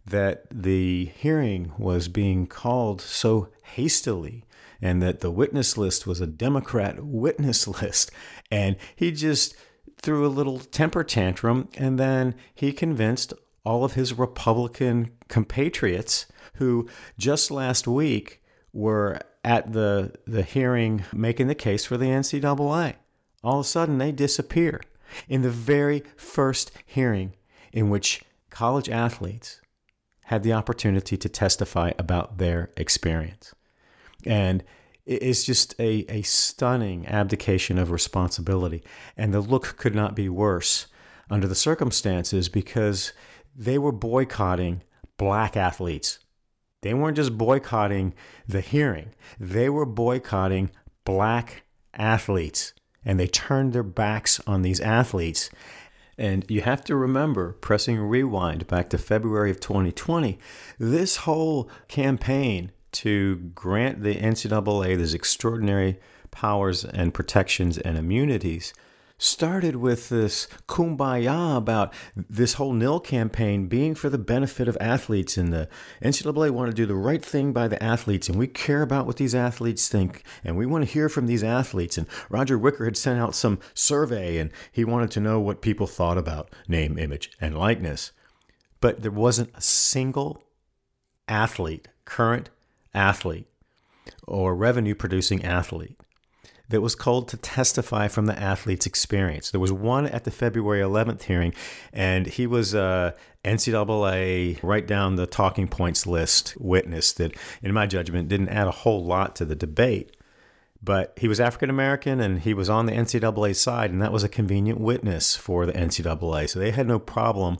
[0.06, 4.44] that the hearing was being called so hastily
[4.80, 8.10] and that the witness list was a Democrat witness list.
[8.50, 9.56] And he just
[10.00, 13.32] threw a little temper tantrum and then he convinced
[13.64, 21.48] all of his Republican compatriots who just last week were at the, the hearing making
[21.48, 22.94] the case for the NCAA.
[23.42, 24.80] All of a sudden, they disappear.
[25.28, 27.34] In the very first hearing
[27.72, 29.60] in which college athletes
[30.24, 33.54] had the opportunity to testify about their experience.
[34.26, 34.64] And
[35.06, 38.82] it's just a, a stunning abdication of responsibility.
[39.16, 40.86] And the look could not be worse
[41.30, 43.12] under the circumstances because
[43.54, 44.82] they were boycotting
[45.16, 46.18] black athletes.
[46.82, 48.14] They weren't just boycotting
[48.46, 50.70] the hearing, they were boycotting
[51.04, 51.64] black
[51.94, 52.72] athletes.
[53.04, 55.48] And they turned their backs on these athletes.
[56.18, 60.38] And you have to remember, pressing rewind back to February of 2020,
[60.78, 65.98] this whole campaign to grant the NCAA these extraordinary
[66.30, 68.72] powers and protections and immunities
[69.18, 75.36] started with this kumbaya about this whole NIL campaign being for the benefit of athletes.
[75.36, 75.68] And the
[76.02, 79.16] NCAA want to do the right thing by the athletes and we care about what
[79.16, 81.96] these athletes think and we want to hear from these athletes.
[81.96, 85.86] And Roger Wicker had sent out some survey and he wanted to know what people
[85.86, 88.12] thought about name image and likeness.
[88.80, 90.42] But there wasn't a single
[91.28, 92.50] athlete current
[92.96, 93.48] athlete
[94.26, 96.00] or revenue producing athlete
[96.68, 99.50] that was called to testify from the athlete's experience.
[99.50, 101.54] There was one at the February 11th hearing,
[101.92, 103.12] and he was uh,
[103.44, 108.66] a NCAA right down the talking points list witness that, in my judgment, didn't add
[108.66, 110.16] a whole lot to the debate.
[110.82, 114.24] But he was African American and he was on the NCAA side, and that was
[114.24, 116.48] a convenient witness for the NCAA.
[116.48, 117.58] So they had no problem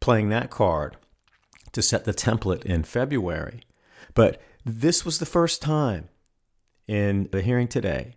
[0.00, 0.96] playing that card
[1.72, 3.62] to set the template in February.
[4.14, 6.08] But this was the first time
[6.86, 8.14] in the hearing today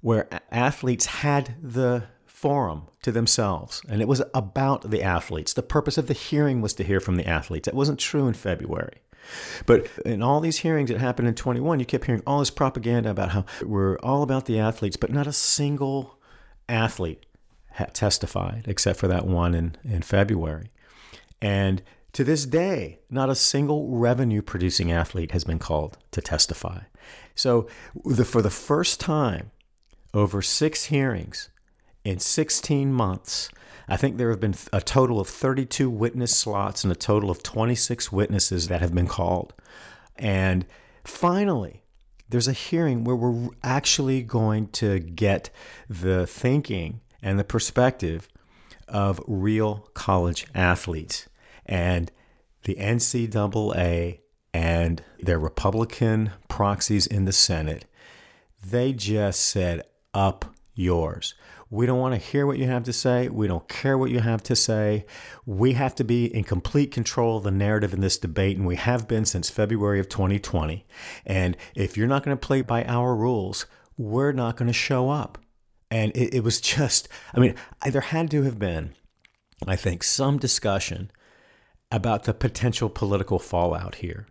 [0.00, 5.52] where athletes had the forum to themselves, and it was about the athletes.
[5.52, 7.66] The purpose of the hearing was to hear from the athletes.
[7.66, 9.02] That wasn't true in February.
[9.64, 13.10] But in all these hearings that happened in 21, you kept hearing all this propaganda
[13.10, 16.18] about how we're all about the athletes, but not a single
[16.68, 17.24] athlete
[17.92, 20.72] testified except for that one in, in February.
[21.40, 21.82] And
[22.12, 26.80] to this day, not a single revenue producing athlete has been called to testify.
[27.34, 27.68] So,
[28.04, 29.50] the, for the first time
[30.12, 31.48] over six hearings
[32.04, 33.48] in 16 months,
[33.88, 37.42] I think there have been a total of 32 witness slots and a total of
[37.42, 39.54] 26 witnesses that have been called.
[40.16, 40.66] And
[41.04, 41.82] finally,
[42.28, 45.50] there's a hearing where we're actually going to get
[45.88, 48.28] the thinking and the perspective
[48.88, 51.28] of real college athletes.
[51.66, 52.10] And
[52.64, 54.20] the NCAA
[54.54, 57.84] and their Republican proxies in the Senate,
[58.64, 59.82] they just said,
[60.14, 61.34] up yours.
[61.70, 63.28] We don't want to hear what you have to say.
[63.28, 65.06] We don't care what you have to say.
[65.46, 68.76] We have to be in complete control of the narrative in this debate, and we
[68.76, 70.84] have been since February of 2020.
[71.24, 73.64] And if you're not going to play by our rules,
[73.96, 75.38] we're not going to show up.
[75.90, 77.54] And it, it was just, I mean,
[77.90, 78.94] there had to have been,
[79.66, 81.10] I think, some discussion
[81.92, 84.26] about the potential political fallout here.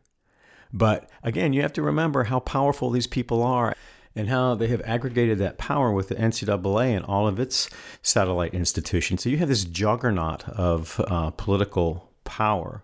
[0.73, 3.75] But again, you have to remember how powerful these people are
[4.15, 7.69] and how they have aggregated that power with the NCAA and all of its
[8.01, 9.23] satellite institutions.
[9.23, 12.83] So you have this juggernaut of uh, political power.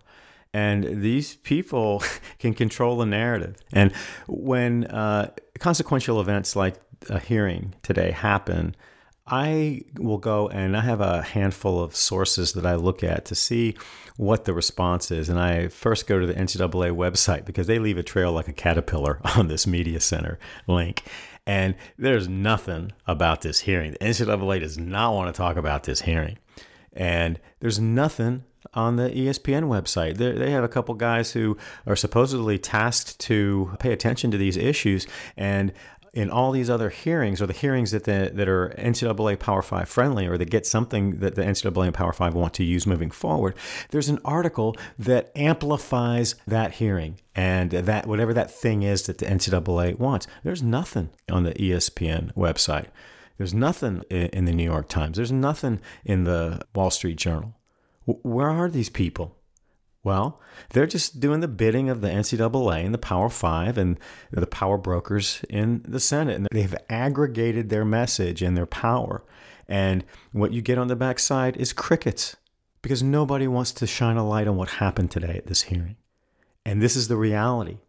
[0.53, 2.03] And these people
[2.39, 3.57] can control the narrative.
[3.73, 3.91] And
[4.28, 6.75] when uh, consequential events like
[7.09, 8.75] a hearing today happen,
[9.28, 13.36] I will go and I have a handful of sources that I look at to
[13.36, 13.75] see
[14.15, 15.30] what the response is.
[15.30, 18.53] And I first go to the NCAA website because they leave a trail like a
[18.53, 21.03] caterpillar on this media center link.
[21.45, 23.91] And there's nothing about this hearing.
[23.91, 26.38] The NCAA does not want to talk about this hearing.
[26.93, 30.17] And there's nothing on the ESPN website.
[30.17, 34.57] They, they have a couple guys who are supposedly tasked to pay attention to these
[34.57, 35.07] issues.
[35.38, 35.71] And
[36.14, 39.89] in all these other hearings, or the hearings that the, that are NCAA Power Five
[39.89, 43.12] friendly, or that get something that the NCAA and Power Five want to use moving
[43.12, 43.55] forward,
[43.89, 49.26] there's an article that amplifies that hearing and that whatever that thing is that the
[49.26, 50.28] NCAA wants.
[50.43, 52.88] There's nothing on the ESPN website.
[53.38, 55.18] There's nothing in the New York Times.
[55.18, 57.53] There's nothing in the Wall Street Journal.
[58.05, 59.36] Where are these people?
[60.08, 60.39] Well,
[60.70, 63.99] they're just doing the bidding of the NCAA and the Power Five and
[64.32, 66.38] the power brokers in the Senate.
[66.38, 69.26] And they've aggregated their message and their power.
[69.68, 72.38] And what you get on the backside is crickets
[72.82, 75.97] because nobody wants to shine a light on what happened today at this hearing.
[76.66, 77.80] And this is the reality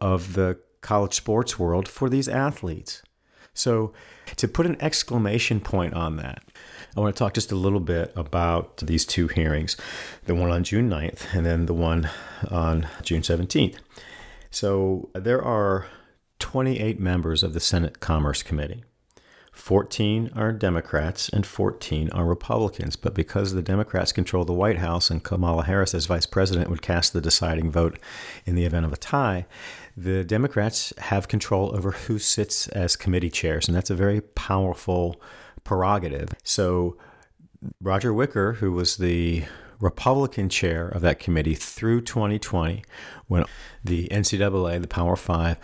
[0.00, 3.02] of the college sports world for these athletes.
[3.52, 3.92] So,
[4.36, 6.42] to put an exclamation point on that,
[6.96, 9.76] I want to talk just a little bit about these two hearings
[10.26, 12.10] the one on June 9th and then the one
[12.50, 13.76] on June 17th.
[14.50, 15.86] So, there are
[16.40, 18.82] 28 members of the Senate Commerce Committee.
[19.52, 22.96] 14 are Democrats and 14 are Republicans.
[22.96, 26.82] But because the Democrats control the White House and Kamala Harris, as vice president, would
[26.82, 27.98] cast the deciding vote
[28.46, 29.46] in the event of a tie,
[29.96, 33.68] the Democrats have control over who sits as committee chairs.
[33.68, 35.20] And that's a very powerful
[35.64, 36.30] prerogative.
[36.42, 36.96] So
[37.80, 39.44] Roger Wicker, who was the
[39.80, 42.84] Republican chair of that committee through 2020,
[43.28, 43.44] when
[43.82, 45.56] the NCAA, the Power Five,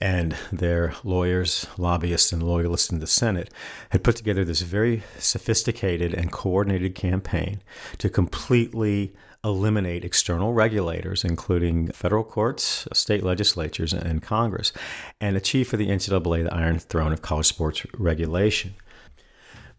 [0.00, 3.52] and their lawyers, lobbyists, and loyalists in the Senate
[3.90, 7.62] had put together this very sophisticated and coordinated campaign
[7.98, 14.72] to completely eliminate external regulators, including federal courts, state legislatures, and Congress,
[15.20, 18.74] and achieve for the NCAA the Iron Throne of college sports regulation.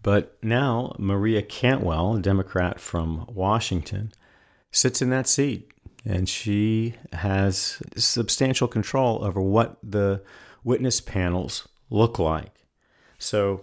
[0.03, 4.11] But now Maria Cantwell, a Democrat from Washington,
[4.71, 5.71] sits in that seat
[6.05, 10.21] and she has substantial control over what the
[10.63, 12.65] witness panels look like.
[13.17, 13.61] So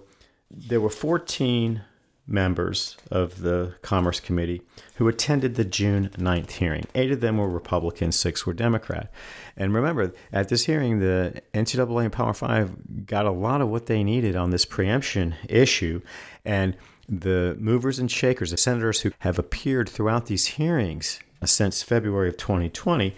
[0.51, 1.83] there were 14
[2.31, 4.63] members of the Commerce Committee
[4.97, 6.87] who attended the June 9th hearing.
[6.95, 9.11] Eight of them were Republicans, six were Democrat.
[9.57, 13.87] And remember, at this hearing, the NCAA and Power Five got a lot of what
[13.87, 16.01] they needed on this preemption issue.
[16.45, 16.77] And
[17.09, 22.37] the movers and shakers, the senators who have appeared throughout these hearings, since February of
[22.37, 23.17] 2020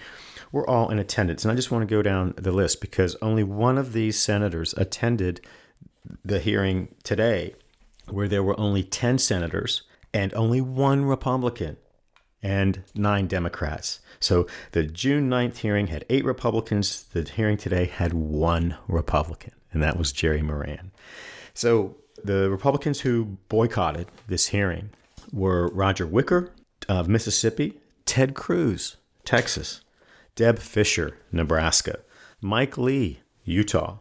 [0.52, 1.44] were all in attendance.
[1.44, 4.74] And I just want to go down the list because only one of these senators
[4.74, 5.40] attended
[6.24, 7.54] the hearing today,
[8.08, 9.82] where there were only 10 senators
[10.12, 11.76] and only one Republican
[12.42, 14.00] and nine Democrats.
[14.20, 17.04] So the June 9th hearing had eight Republicans.
[17.12, 20.90] The hearing today had one Republican, and that was Jerry Moran.
[21.54, 24.90] So the Republicans who boycotted this hearing
[25.32, 26.50] were Roger Wicker
[26.88, 29.80] of Mississippi, Ted Cruz, Texas,
[30.34, 32.00] Deb Fischer, Nebraska,
[32.40, 33.98] Mike Lee, Utah,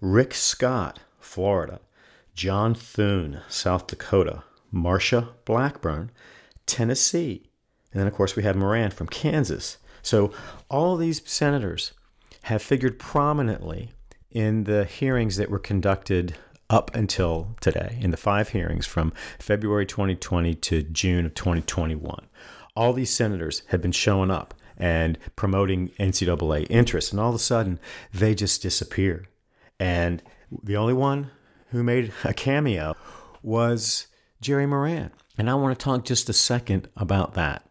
[0.00, 1.80] Rick Scott, Florida,
[2.38, 6.12] John Thune, South Dakota, Marsha Blackburn,
[6.66, 7.50] Tennessee,
[7.92, 9.78] and then of course we have Moran from Kansas.
[10.02, 10.32] So
[10.70, 11.94] all these senators
[12.42, 13.90] have figured prominently
[14.30, 16.36] in the hearings that were conducted
[16.70, 22.28] up until today, in the five hearings from February 2020 to June of 2021
[22.78, 27.40] all these senators had been showing up and promoting NCAA interests, and all of a
[27.40, 27.80] sudden
[28.14, 29.26] they just disappear.
[29.80, 30.22] And
[30.62, 31.32] the only one
[31.70, 32.96] who made a cameo
[33.42, 34.06] was
[34.40, 35.10] Jerry Moran.
[35.36, 37.64] And I want to talk just a second about that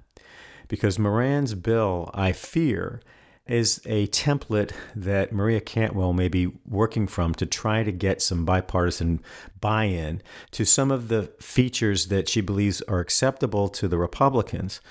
[0.68, 3.02] because Moran's bill, I fear,
[3.48, 8.46] is a template that Maria Cantwell may be working from to try to get some
[8.46, 9.22] bipartisan
[9.62, 10.22] buy in
[10.52, 14.82] to some of the features that she believes are acceptable to the Republicans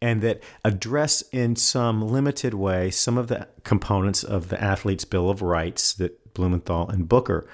[0.00, 5.30] and that address in some limited way some of the components of the Athletes' Bill
[5.30, 7.46] of Rights that Blumenthal and Booker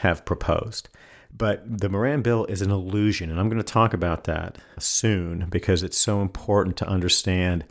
[0.00, 0.88] have proposed.
[1.36, 5.46] But the Moran bill is an illusion, and I'm going to talk about that soon
[5.48, 7.64] because it's so important to understand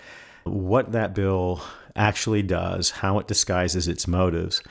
[0.44, 1.62] what that bill
[1.96, 4.62] actually does, how it disguises its motives,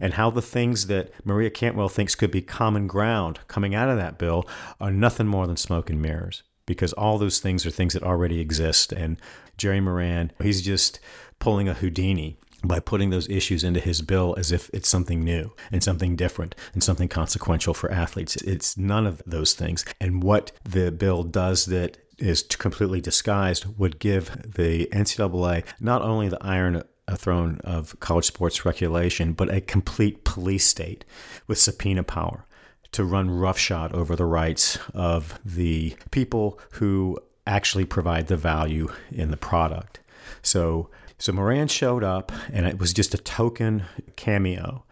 [0.00, 3.96] and how the things that Maria Cantwell thinks could be common ground coming out of
[3.96, 4.48] that bill
[4.80, 8.40] are nothing more than smoke and mirrors because all those things are things that already
[8.40, 8.92] exist.
[8.92, 9.18] And
[9.56, 11.00] Jerry Moran, he's just
[11.38, 15.52] pulling a Houdini by putting those issues into his bill as if it's something new
[15.70, 18.36] and something different and something consequential for athletes.
[18.36, 19.84] It's none of those things.
[20.00, 26.28] And what the bill does that is completely disguised would give the NCAA not only
[26.28, 31.04] the iron a throne of college sports regulation, but a complete police state
[31.46, 32.44] with subpoena power
[32.92, 39.30] to run roughshod over the rights of the people who actually provide the value in
[39.30, 40.00] the product.
[40.42, 43.84] So, so Moran showed up, and it was just a token
[44.16, 44.84] cameo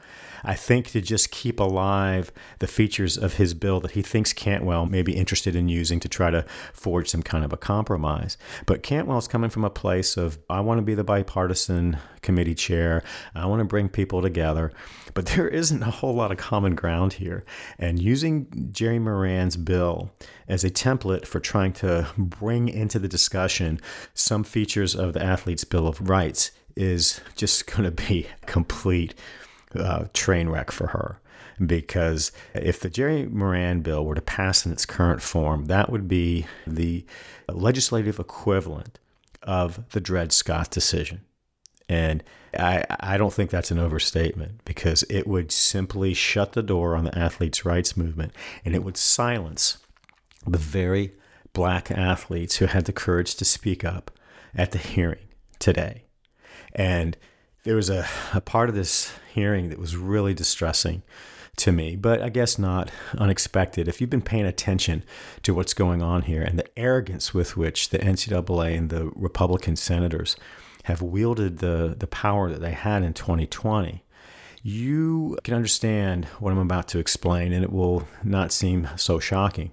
[0.47, 2.31] I think to just keep alive
[2.61, 6.09] the features of his bill that he thinks Cantwell may be interested in using to
[6.09, 8.39] try to forge some kind of a compromise.
[8.65, 13.03] But Cantwell's coming from a place of, I want to be the bipartisan committee chair,
[13.35, 14.73] I want to bring people together.
[15.15, 17.45] But there isn't a whole lot of common ground here.
[17.77, 20.13] And using Jerry Moran's bill
[20.47, 23.81] as a template for trying to bring into the discussion
[24.15, 29.13] some features of the Athletes' Bill of Rights is just going to be complete
[29.75, 31.21] uh, train wreck for her.
[31.65, 36.07] Because if the Jerry Moran bill were to pass in its current form, that would
[36.07, 37.05] be the
[37.49, 38.99] legislative equivalent
[39.43, 41.23] of the Dred Scott decision.
[41.89, 42.23] And
[42.59, 47.05] I, I don't think that's an overstatement because it would simply shut the door on
[47.05, 48.33] the athletes' rights movement
[48.65, 49.79] and it would silence
[50.47, 51.13] the very
[51.53, 54.11] black athletes who had the courage to speak up
[54.55, 55.27] at the hearing
[55.59, 56.05] today.
[56.75, 57.17] And
[57.67, 61.03] there was a, a part of this hearing that was really distressing
[61.57, 63.89] to me, but I guess not unexpected.
[63.89, 65.03] If you've been paying attention
[65.43, 69.75] to what's going on here and the arrogance with which the NCAA and the Republican
[69.75, 70.37] senators
[70.85, 74.05] have wielded the, the power that they had in 2020,
[74.63, 79.73] you can understand what I'm about to explain, and it will not seem so shocking.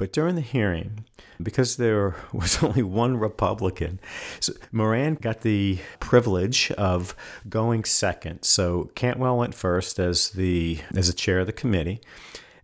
[0.00, 1.04] But during the hearing,
[1.42, 4.00] because there was only one Republican,
[4.40, 7.14] so Moran got the privilege of
[7.50, 8.42] going second.
[8.42, 12.00] So Cantwell went first as the as the chair of the committee.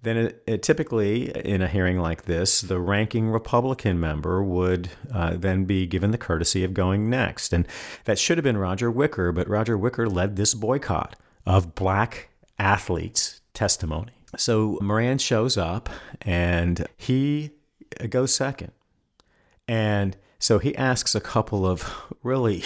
[0.03, 5.37] Then, it, it typically in a hearing like this, the ranking Republican member would uh,
[5.37, 7.68] then be given the courtesy of going next, and
[8.07, 13.43] that should have been Roger Wicker, but Roger Wicker led this boycott of black athletes'
[13.53, 14.16] testimony.
[14.37, 15.89] So Moran shows up
[16.22, 17.51] and he
[18.09, 18.72] goes second.
[19.68, 22.62] And so he asks a couple of really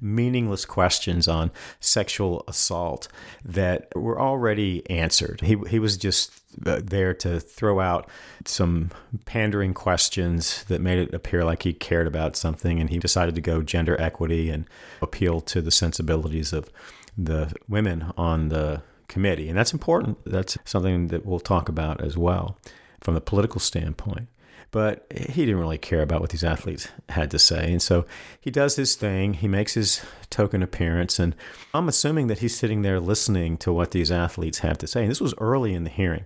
[0.00, 1.50] meaningless questions on
[1.80, 3.08] sexual assault
[3.44, 5.40] that were already answered.
[5.40, 6.32] He, he was just
[6.66, 8.08] uh, there to throw out
[8.44, 8.90] some
[9.24, 13.40] pandering questions that made it appear like he cared about something, and he decided to
[13.40, 14.66] go gender equity and
[15.00, 16.70] appeal to the sensibilities of
[17.16, 19.48] the women on the committee.
[19.48, 20.18] And that's important.
[20.24, 22.58] That's something that we'll talk about as well
[23.00, 24.28] from the political standpoint.
[24.70, 27.70] But he didn't really care about what these athletes had to say.
[27.70, 28.06] And so
[28.40, 31.36] he does his thing, he makes his token appearance, and
[31.72, 35.02] I'm assuming that he's sitting there listening to what these athletes have to say.
[35.02, 36.24] And this was early in the hearing.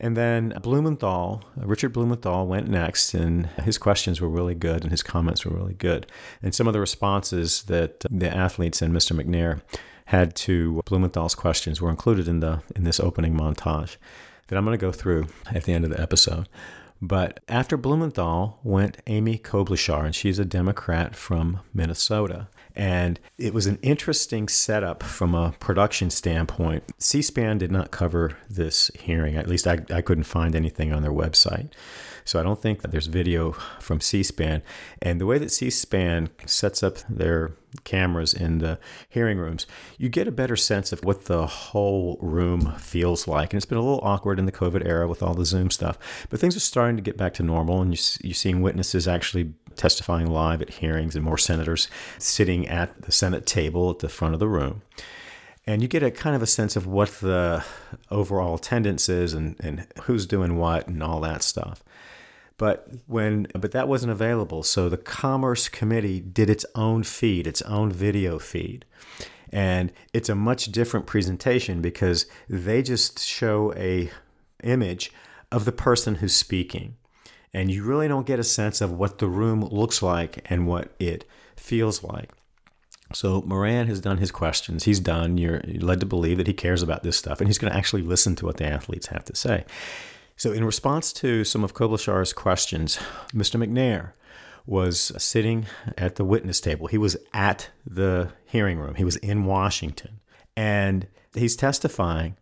[0.00, 5.04] And then Blumenthal, Richard Blumenthal, went next, and his questions were really good, and his
[5.04, 6.06] comments were really good.
[6.42, 9.16] And some of the responses that the athletes and Mr.
[9.16, 9.60] McNair
[10.06, 13.96] had to Blumenthal's questions were included in the in this opening montage
[14.48, 16.48] that I'm going to go through at the end of the episode.
[17.00, 22.48] But after Blumenthal went Amy Klobuchar, and she's a Democrat from Minnesota.
[22.76, 26.84] And it was an interesting setup from a production standpoint.
[26.98, 31.02] C SPAN did not cover this hearing, at least I, I couldn't find anything on
[31.02, 31.70] their website.
[32.24, 34.62] So I don't think that there's video from C SPAN.
[35.02, 37.52] And the way that C SPAN sets up their
[37.84, 39.66] cameras in the hearing rooms,
[39.98, 43.52] you get a better sense of what the whole room feels like.
[43.52, 45.98] And it's been a little awkward in the COVID era with all the Zoom stuff,
[46.30, 49.52] but things are starting to get back to normal, and you, are seeing witnesses actually
[49.76, 54.34] testifying live at hearings and more senators sitting at the Senate table at the front
[54.34, 54.82] of the room.
[55.66, 57.64] And you get a kind of a sense of what the
[58.10, 61.82] overall attendance is and, and who's doing what and all that stuff.
[62.56, 67.62] But when but that wasn't available, so the Commerce Committee did its own feed, its
[67.62, 68.84] own video feed.
[69.50, 74.10] And it's a much different presentation because they just show a
[74.62, 75.12] image
[75.52, 76.96] of the person who's speaking.
[77.52, 80.92] And you really don't get a sense of what the room looks like and what
[80.98, 81.24] it
[81.56, 82.30] feels like.
[83.12, 84.84] So Moran has done his questions.
[84.84, 85.38] He's done.
[85.38, 88.02] You're led to believe that he cares about this stuff, and he's going to actually
[88.02, 89.64] listen to what the athletes have to say.
[90.36, 92.98] So, in response to some of Klobuchar's questions,
[93.32, 93.62] Mr.
[93.62, 94.12] McNair
[94.66, 95.66] was sitting
[95.96, 96.86] at the witness table.
[96.86, 100.20] He was at the hearing room, he was in Washington,
[100.56, 102.36] and he's testifying.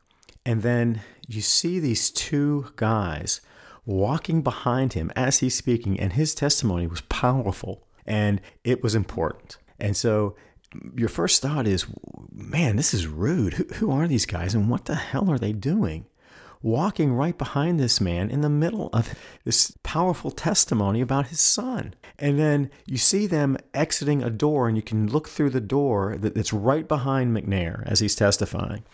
[0.45, 3.41] And then you see these two guys
[3.85, 9.59] walking behind him as he's speaking, and his testimony was powerful and it was important.
[9.79, 10.37] And so
[10.97, 11.87] your first thought is,
[12.33, 13.55] man, this is rude.
[13.55, 16.07] Who, who are these guys and what the hell are they doing?
[16.63, 21.95] Walking right behind this man in the middle of this powerful testimony about his son.
[22.19, 26.17] And then you see them exiting a door, and you can look through the door
[26.19, 28.85] that's right behind McNair as he's testifying.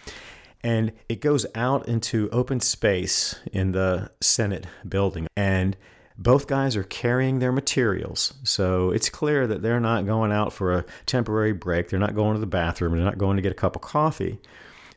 [0.65, 5.29] And it goes out into open space in the Senate building.
[5.37, 5.77] And
[6.17, 8.35] both guys are carrying their materials.
[8.43, 11.89] So it's clear that they're not going out for a temporary break.
[11.89, 12.97] They're not going to the bathroom.
[12.97, 14.41] They're not going to get a cup of coffee.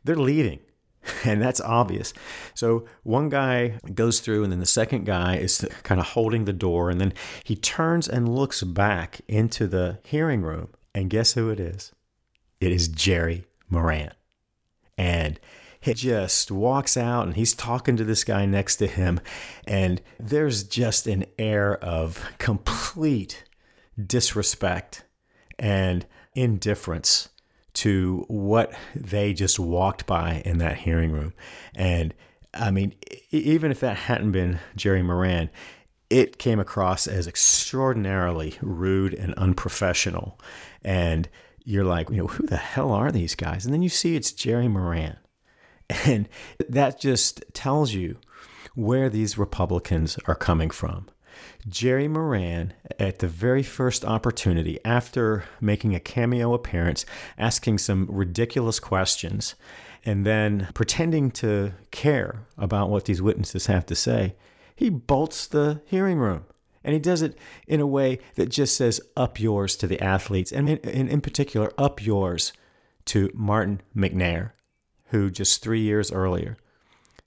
[0.02, 0.58] They're leaving.
[1.24, 2.12] and that's obvious.
[2.54, 6.52] So one guy goes through, and then the second guy is kind of holding the
[6.52, 7.12] door, and then
[7.44, 11.92] he turns and looks back into the hearing room, and guess who it is?
[12.60, 14.12] It is Jerry Moran.
[14.96, 15.40] And
[15.80, 19.20] he just walks out and he's talking to this guy next to him,
[19.66, 23.44] and there's just an air of complete
[24.06, 25.04] disrespect
[25.58, 27.30] and indifference
[27.74, 31.32] to what they just walked by in that hearing room.
[31.74, 32.14] And
[32.54, 32.94] I mean,
[33.30, 35.50] even if that hadn't been Jerry Moran,
[36.10, 40.38] it came across as extraordinarily rude and unprofessional.
[40.82, 41.28] And
[41.64, 43.64] you're like, you know, who the hell are these guys?
[43.64, 45.16] And then you see it's Jerry Moran.
[46.06, 46.28] And
[46.68, 48.18] that just tells you
[48.74, 51.08] where these Republicans are coming from.
[51.68, 57.06] Jerry Moran, at the very first opportunity, after making a cameo appearance,
[57.38, 59.54] asking some ridiculous questions,
[60.04, 64.34] and then pretending to care about what these witnesses have to say,
[64.74, 66.44] he bolts the hearing room.
[66.84, 70.50] And he does it in a way that just says, up yours to the athletes,
[70.50, 72.52] and in, in, particular, up yours
[73.06, 74.52] to Martin McNair,
[75.06, 76.56] who just three years earlier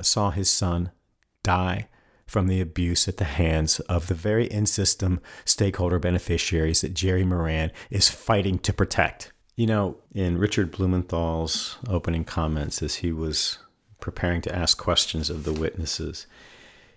[0.01, 0.91] saw his son
[1.43, 1.88] die
[2.26, 7.23] from the abuse at the hands of the very in system stakeholder beneficiaries that Jerry
[7.23, 9.32] Moran is fighting to protect.
[9.55, 13.59] You know, in Richard Blumenthal's opening comments as he was
[14.01, 16.28] preparing to ask questions of the witnesses,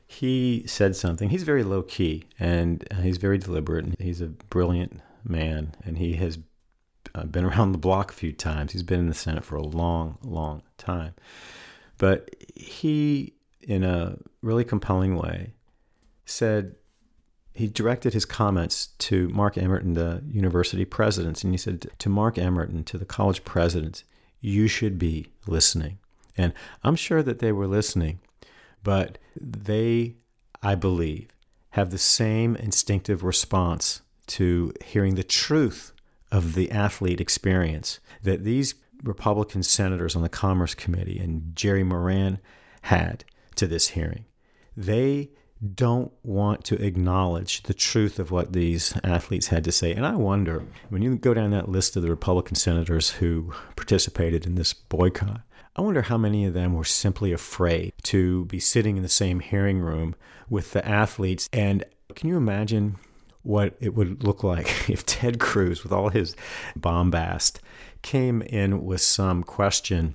[0.07, 1.29] he said something.
[1.29, 3.85] He's very low key and he's very deliberate.
[3.85, 6.39] And he's a brilliant man and he has
[7.15, 8.73] uh, been around the block a few times.
[8.73, 11.15] He's been in the Senate for a long, long time.
[11.99, 15.55] But he, in a really compelling way,
[16.25, 16.77] said
[17.53, 22.39] he directed his comments to Mark Emmerton, the university presidents, and he said to Mark
[22.39, 24.05] Emmerton, to the college presidents,
[24.41, 25.99] you should be listening.
[26.37, 26.53] And
[26.85, 28.21] I'm sure that they were listening,
[28.85, 30.15] but they,
[30.63, 31.31] I believe,
[31.71, 35.93] have the same instinctive response to hearing the truth
[36.31, 42.39] of the athlete experience that these Republican senators on the Commerce Committee and Jerry Moran
[42.83, 43.25] had
[43.57, 44.25] to this hearing.
[44.79, 45.31] They
[45.75, 49.93] don't want to acknowledge the truth of what these athletes had to say.
[49.93, 54.47] And I wonder, when you go down that list of the Republican senators who participated
[54.47, 55.41] in this boycott,
[55.75, 59.41] I wonder how many of them were simply afraid to be sitting in the same
[59.41, 60.15] hearing room
[60.49, 61.49] with the athletes.
[61.53, 62.99] And can you imagine
[63.43, 66.37] what it would look like if Ted Cruz, with all his
[66.79, 67.59] bombast,
[68.03, 70.15] came in with some question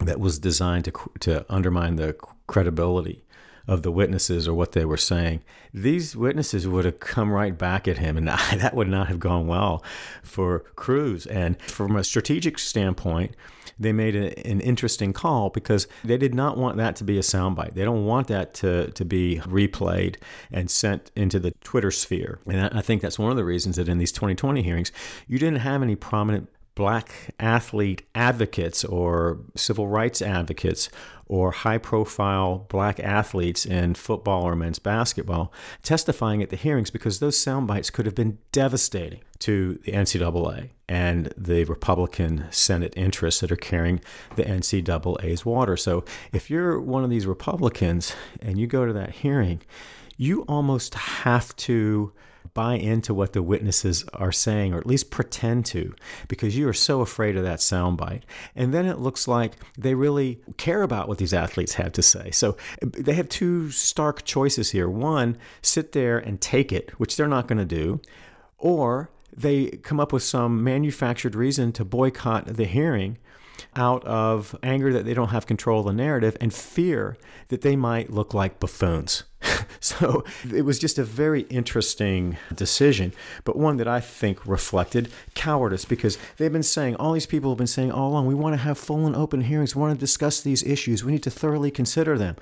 [0.00, 2.16] that was designed to, to undermine the
[2.46, 3.22] credibility
[3.66, 5.42] of the witnesses or what they were saying,
[5.72, 9.46] these witnesses would have come right back at him, and that would not have gone
[9.46, 9.82] well
[10.22, 11.26] for Cruz.
[11.26, 13.34] And from a strategic standpoint,
[13.78, 17.22] they made a, an interesting call because they did not want that to be a
[17.22, 17.74] soundbite.
[17.74, 20.16] They don't want that to, to be replayed
[20.50, 22.38] and sent into the Twitter sphere.
[22.46, 24.92] And I think that's one of the reasons that in these 2020 hearings,
[25.26, 30.88] you didn't have any prominent black athlete advocates or civil rights advocates
[31.26, 35.52] or high profile black athletes in football or men's basketball
[35.82, 40.70] testifying at the hearings because those sound bites could have been devastating to the NCAA
[40.88, 44.00] and the Republican Senate interests that are carrying
[44.36, 45.76] the NCAA's water.
[45.76, 49.62] So if you're one of these Republicans and you go to that hearing,
[50.16, 52.12] you almost have to
[52.54, 55.94] buy into what the witnesses are saying, or at least pretend to,
[56.28, 58.22] because you are so afraid of that soundbite.
[58.54, 62.30] And then it looks like they really care about what these athletes have to say.
[62.30, 64.88] So they have two stark choices here.
[64.88, 68.00] One, sit there and take it, which they're not going to do,
[68.58, 73.18] or they come up with some manufactured reason to boycott the hearing
[73.76, 77.16] out of anger that they don't have control of the narrative and fear
[77.48, 79.24] that they might look like buffoons.
[79.80, 83.12] so it was just a very interesting decision,
[83.44, 87.58] but one that I think reflected cowardice because they've been saying, all these people have
[87.58, 90.00] been saying all along, we want to have full and open hearings, we want to
[90.00, 92.36] discuss these issues, we need to thoroughly consider them.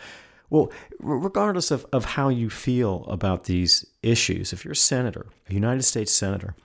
[0.49, 5.55] Well, regardless of, of how you feel about these issues, if you're a senator, a
[5.55, 6.57] United States senator,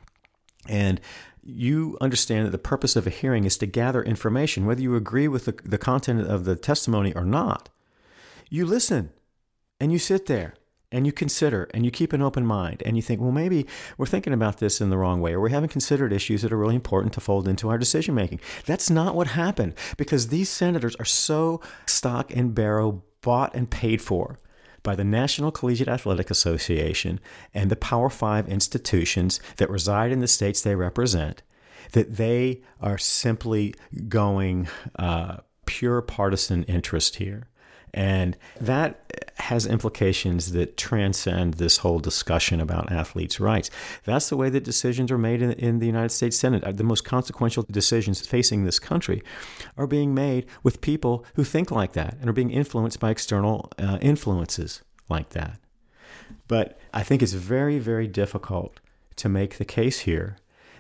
[0.68, 1.00] and
[1.44, 5.28] you understand that the purpose of a hearing is to gather information, whether you agree
[5.28, 7.70] with the, the content of the testimony or not.
[8.50, 9.12] You listen
[9.80, 10.56] and you sit there
[10.92, 13.66] and you consider and you keep an open mind and you think, well, maybe
[13.98, 16.58] we're thinking about this in the wrong way or we haven't considered issues that are
[16.58, 18.40] really important to fold into our decision making.
[18.66, 24.02] That's not what happened because these senators are so stock and barrel bought and paid
[24.02, 24.40] for
[24.84, 27.20] by the National Collegiate Athletic Association
[27.54, 31.42] and the Power Five institutions that reside in the states they represent,
[31.94, 33.74] that they are simply
[34.08, 34.68] going
[34.98, 37.50] uh, pure partisan interest here.
[37.94, 43.70] And that has implications that transcend this whole discussion about athletes' rights.
[44.06, 46.78] That's the way that decisions are made in, in, the United States Senate.
[46.78, 49.22] The most consequential decisions facing this country
[49.78, 53.72] are being made with people who think like that and are being influenced by external
[53.78, 55.60] uh, influences like that.
[56.48, 58.80] But I think it's very, very difficult
[59.18, 60.38] to make the case here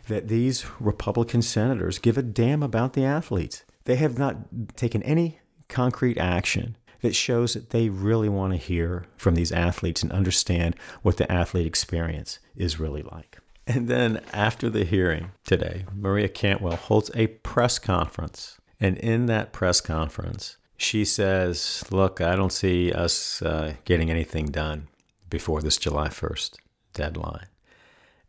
[0.07, 3.63] that these Republican senators give a damn about the athletes.
[3.83, 9.05] They have not taken any concrete action that shows that they really want to hear
[9.17, 13.37] from these athletes and understand what the athlete experience is really like.
[13.67, 18.59] And then after the hearing today, Maria Cantwell holds a press conference.
[18.79, 24.47] And in that press conference, she says, Look, I don't see us uh, getting anything
[24.47, 24.87] done.
[25.29, 26.55] before this July 1st
[26.93, 27.47] deadline.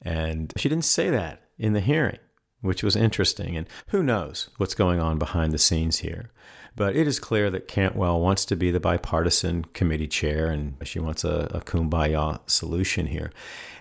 [0.02, 2.18] And she didn't say that in the hearing,
[2.60, 3.56] which was interesting.
[3.56, 6.30] And who knows what's going on behind the scenes here.
[6.76, 10.98] But it is clear that Cantwell wants to be the bipartisan committee chair and she
[10.98, 13.32] wants a, a kumbaya solution here.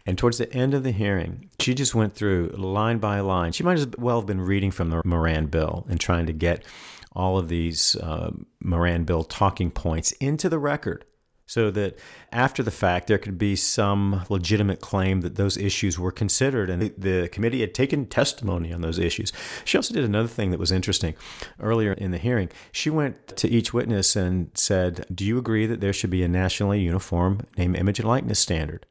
[0.05, 3.51] And towards the end of the hearing, she just went through line by line.
[3.51, 6.63] She might as well have been reading from the Moran bill and trying to get
[7.11, 8.31] all of these uh,
[8.61, 11.03] Moran bill talking points into the record
[11.45, 11.97] so that
[12.31, 16.81] after the fact there could be some legitimate claim that those issues were considered and
[16.81, 19.31] the, the, committee had taken testimony on those issues.
[19.63, 21.15] She also did another thing that was interesting.
[21.59, 25.81] Earlier in the hearing, she went to each witness and said, Do you agree that
[25.81, 28.85] there should be a nationally uniform name, image, and likeness standard?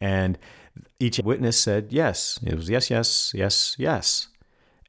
[0.00, 0.38] And
[1.00, 2.38] each witness said yes.
[2.42, 4.28] It was yes, yes, yes, yes.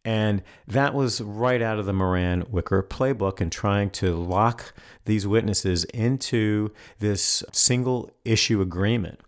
[0.08, 5.28] And that was right out of the Moran Wicker playbook and trying to lock these
[5.28, 9.20] witnesses into this single issue agreement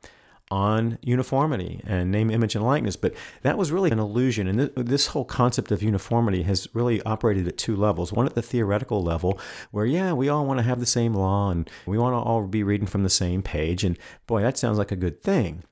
[0.50, 2.96] on uniformity and name, image, and likeness.
[2.96, 4.48] But that was really an illusion.
[4.48, 8.14] And th- this whole concept of uniformity has really operated at two levels.
[8.14, 9.38] One at the theoretical level,
[9.72, 12.48] where, yeah, we all want to have the same law and we want to all
[12.48, 13.84] be reading from the same page.
[13.84, 15.66] And boy, that sounds like a good thing.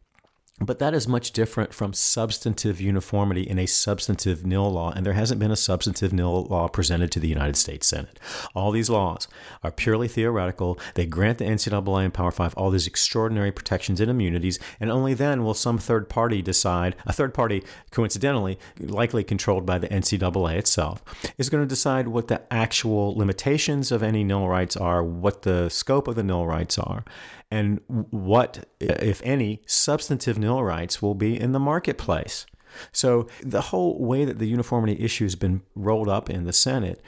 [0.60, 5.14] But that is much different from substantive uniformity in a substantive NIL law, and there
[5.14, 8.20] hasn't been a substantive NIL law presented to the United States Senate.
[8.56, 9.28] All these laws
[9.64, 10.80] are purely theoretical.
[10.96, 15.14] They grant the NCAA and Power Five all these extraordinary protections and immunities, and only
[15.14, 20.58] then will some third party decide, a third party, coincidentally, likely controlled by the NCAA
[20.58, 21.04] itself,
[21.38, 25.70] is going to decide what the actual limitations of any NIL rights are, what the
[25.70, 27.06] scope of the NIL rights are,
[27.50, 32.46] and what, if any, substantive NIL rights will be in the marketplace.
[32.92, 37.02] So the whole way that the uniformity issue has been rolled up in the Senate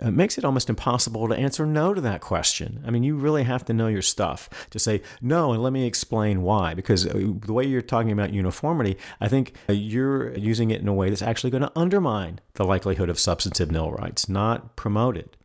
[0.00, 2.82] uh, makes it almost impossible to answer no to that question.
[2.86, 5.86] I mean, you really have to know your stuff to say no, and let me
[5.86, 6.74] explain why.
[6.74, 10.88] Because uh, the way you're talking about uniformity, I think uh, you're using it in
[10.88, 15.16] a way that's actually going to undermine the likelihood of substantive NIL rights, not promote
[15.16, 15.36] it.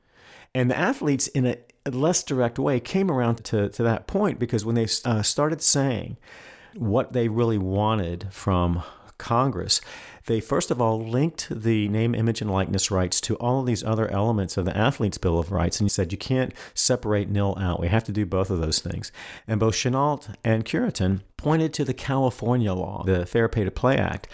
[0.55, 1.57] And the athletes, in a
[1.95, 6.17] less direct way came around to, to that point because when they uh, started saying
[6.75, 8.83] what they really wanted from
[9.17, 9.81] Congress,
[10.25, 13.83] they first of all linked the name, image, and likeness rights to all of these
[13.83, 15.79] other elements of the Athlete's Bill of Rights.
[15.79, 17.79] And you said you can't separate NIL out.
[17.79, 19.11] We have to do both of those things.
[19.47, 23.97] And both Chenault and Cureton pointed to the California law, the Fair Pay to Play
[23.97, 24.27] Act,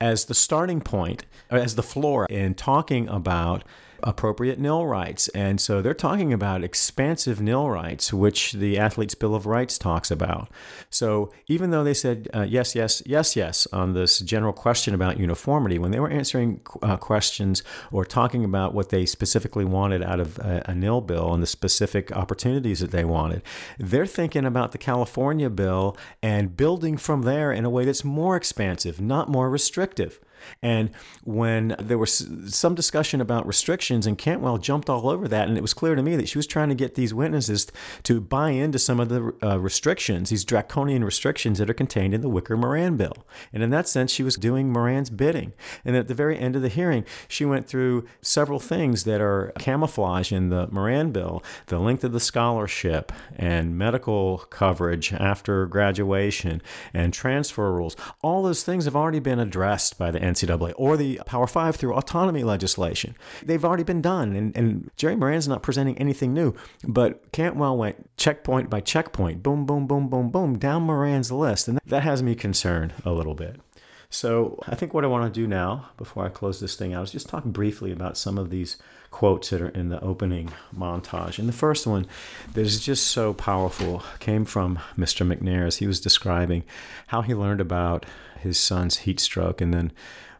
[0.00, 3.64] as the starting point, as the floor in talking about
[4.02, 5.28] appropriate NIL rights.
[5.28, 10.10] And so they're talking about expansive NIL rights, which the Athlete's Bill of Rights talks
[10.10, 10.48] about.
[10.90, 15.18] So even though they said uh, yes, yes, yes, yes on this general question about
[15.18, 20.20] uniformity, when they were answering uh, questions or talking about what they specifically wanted out
[20.20, 23.42] of a, a NIL bill and the specific opportunities that they wanted,
[23.78, 28.36] they're thinking about the California bill and building from there in a way that's more
[28.36, 30.20] expansive, not more restrictive.
[30.62, 30.90] And
[31.24, 35.62] when there was some discussion about restrictions, and Cantwell jumped all over that, and it
[35.62, 37.66] was clear to me that she was trying to get these witnesses
[38.04, 42.20] to buy into some of the uh, restrictions, these draconian restrictions that are contained in
[42.20, 43.26] the Wicker Moran bill.
[43.52, 45.52] And in that sense, she was doing Moran's bidding.
[45.84, 49.52] And at the very end of the hearing, she went through several things that are
[49.58, 56.62] camouflage in the Moran bill the length of the scholarship, and medical coverage after graduation,
[56.92, 57.96] and transfer rules.
[58.22, 61.94] All those things have already been addressed by the NCAA or the Power Five through
[61.94, 63.16] autonomy legislation.
[63.44, 66.54] They've already been done, and, and Jerry Moran's not presenting anything new.
[66.84, 71.80] But Cantwell went checkpoint by checkpoint, boom, boom, boom, boom, boom, down Moran's list, and
[71.86, 73.60] that has me concerned a little bit.
[74.10, 77.04] So I think what I want to do now, before I close this thing out,
[77.04, 78.78] is just talk briefly about some of these
[79.10, 81.38] quotes that are in the opening montage.
[81.38, 82.06] And the first one
[82.54, 85.26] that is just so powerful came from Mr.
[85.26, 86.64] McNair as he was describing
[87.08, 88.06] how he learned about
[88.40, 89.92] his son's heat stroke and then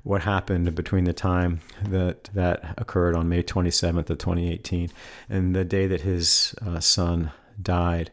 [0.08, 4.88] what happened between the time that that occurred on May 27th of 2018
[5.28, 7.30] and the day that his uh, son
[7.60, 8.10] died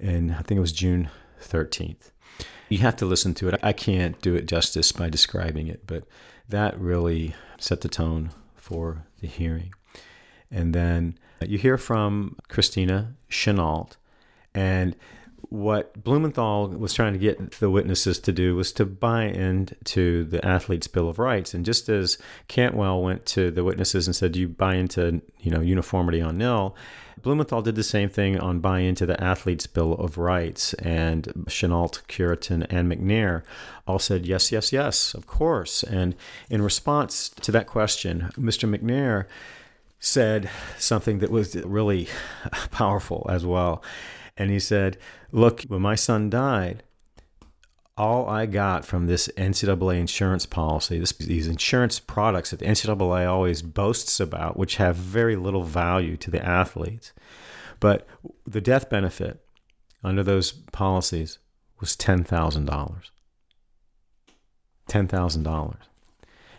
[0.00, 1.10] and I think it was June
[1.42, 2.12] 13th.
[2.70, 3.60] You have to listen to it.
[3.62, 6.04] I can't do it justice by describing it, but
[6.48, 9.74] that really set the tone for the hearing.
[10.50, 13.90] And then you hear from Christina Chenault
[14.54, 14.96] and
[15.54, 20.44] what Blumenthal was trying to get the witnesses to do was to buy into the
[20.44, 21.54] athlete's bill of rights.
[21.54, 22.18] And just as
[22.48, 26.38] Cantwell went to the witnesses and said, "Do you buy into you know uniformity on
[26.38, 26.74] NIL?"
[27.22, 32.02] Blumenthal did the same thing on buy into the athlete's bill of rights, and Chenault,
[32.08, 33.44] Cureton, and McNair
[33.86, 35.84] all said yes, yes, yes, of course.
[35.84, 36.16] And
[36.50, 38.68] in response to that question, Mr.
[38.68, 39.26] McNair
[40.00, 42.08] said something that was really
[42.72, 43.84] powerful as well.
[44.36, 44.98] And he said,
[45.32, 46.82] Look, when my son died,
[47.96, 53.28] all I got from this NCAA insurance policy, this, these insurance products that the NCAA
[53.28, 57.12] always boasts about, which have very little value to the athletes,
[57.78, 58.06] but
[58.46, 59.44] the death benefit
[60.02, 61.38] under those policies
[61.78, 62.66] was $10,000.
[64.88, 65.76] $10,000.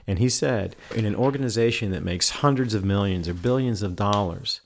[0.07, 4.61] And he said, in an organization that makes hundreds of millions or billions of dollars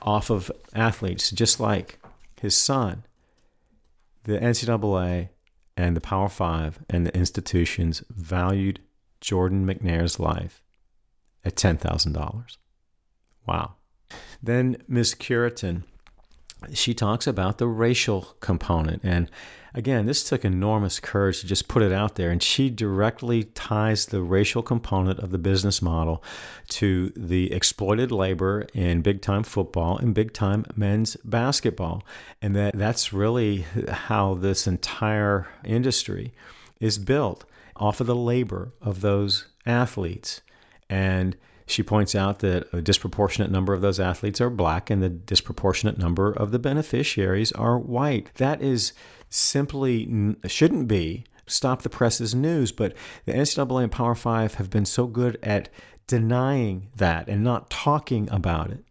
[0.00, 1.98] off of athletes, just like
[2.42, 3.04] his son,
[4.24, 5.28] the NCAA
[5.76, 8.80] and the Power Five and the institutions valued
[9.20, 10.64] Jordan McNair's life
[11.44, 12.56] at $10,000.
[13.46, 13.74] Wow.
[14.42, 15.14] Then Ms.
[15.14, 15.84] Cureton,
[16.74, 19.04] she talks about the racial component.
[19.04, 19.30] And
[19.74, 22.30] again, this took enormous courage to just put it out there.
[22.30, 26.22] And she directly ties the racial component of the business model
[26.68, 32.02] to the exploited labor in big time football and big time men's basketball.
[32.40, 36.32] And that that's really how this entire industry
[36.80, 37.44] is built
[37.76, 40.40] off of the labor of those athletes.
[40.90, 41.36] And
[41.66, 45.98] she points out that a disproportionate number of those athletes are black and the disproportionate
[45.98, 48.34] number of the beneficiaries are white.
[48.34, 48.92] That is
[49.30, 52.94] simply shouldn't be stop the press's news, but
[53.24, 55.68] the NCAA and Power Five have been so good at
[56.06, 58.84] denying that and not talking about it.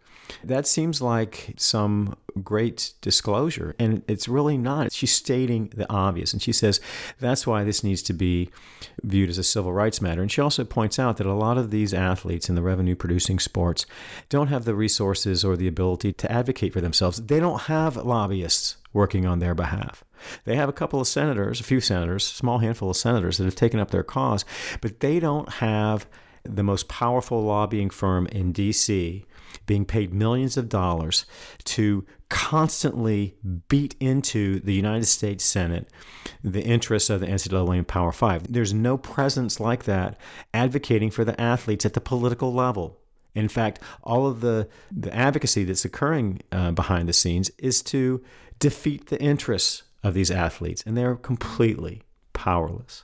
[0.44, 4.92] That seems like some great disclosure, and it's really not.
[4.92, 6.80] She's stating the obvious, and she says
[7.20, 8.50] that's why this needs to be
[9.04, 10.22] viewed as a civil rights matter.
[10.22, 13.40] And she also points out that a lot of these athletes in the revenue producing
[13.40, 13.86] sports
[14.30, 17.22] don't have the resources or the ability to advocate for themselves.
[17.26, 20.04] They don't have lobbyists working on their behalf.
[20.46, 23.56] They have a couple of senators, a few senators, small handful of senators that have
[23.56, 24.46] taken up their cause,
[24.82, 26.06] but they don't have
[26.44, 29.24] the most powerful lobbying firm in DC
[29.66, 31.26] being paid millions of dollars
[31.64, 33.36] to constantly
[33.68, 35.90] beat into the United States Senate
[36.42, 38.52] the interests of the NCAA and Power Five.
[38.52, 40.18] There's no presence like that
[40.54, 42.98] advocating for the athletes at the political level.
[43.36, 48.24] In fact, all of the, the advocacy that's occurring uh, behind the scenes is to
[48.60, 52.02] defeat the interests of these athletes, and they're completely
[52.32, 53.04] powerless.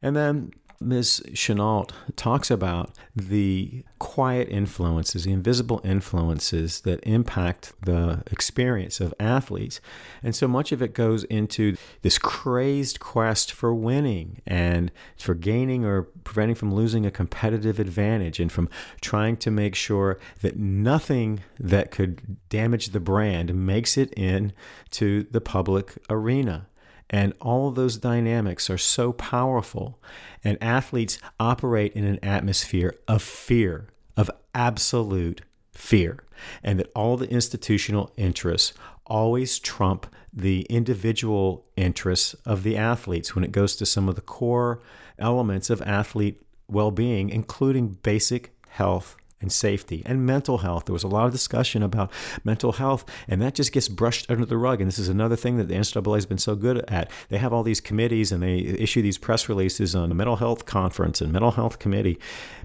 [0.00, 0.52] And then
[0.84, 1.22] Ms.
[1.34, 9.80] Chenault talks about the quiet influences, the invisible influences that impact the experience of athletes.
[10.22, 15.84] And so much of it goes into this crazed quest for winning and for gaining
[15.84, 18.68] or preventing from losing a competitive advantage and from
[19.00, 25.40] trying to make sure that nothing that could damage the brand makes it into the
[25.40, 26.66] public arena.
[27.12, 30.00] And all of those dynamics are so powerful.
[30.42, 36.24] And athletes operate in an atmosphere of fear, of absolute fear.
[36.64, 38.72] And that all the institutional interests
[39.06, 44.22] always trump the individual interests of the athletes when it goes to some of the
[44.22, 44.80] core
[45.18, 50.86] elements of athlete well being, including basic health and safety and mental health.
[50.86, 52.10] There was a lot of discussion about
[52.44, 54.80] mental health, and that just gets brushed under the rug.
[54.80, 57.10] And this is another thing that the NCAA has been so good at.
[57.28, 60.64] They have all these committees and they issue these press releases on the mental health
[60.64, 62.18] conference and mental health committee,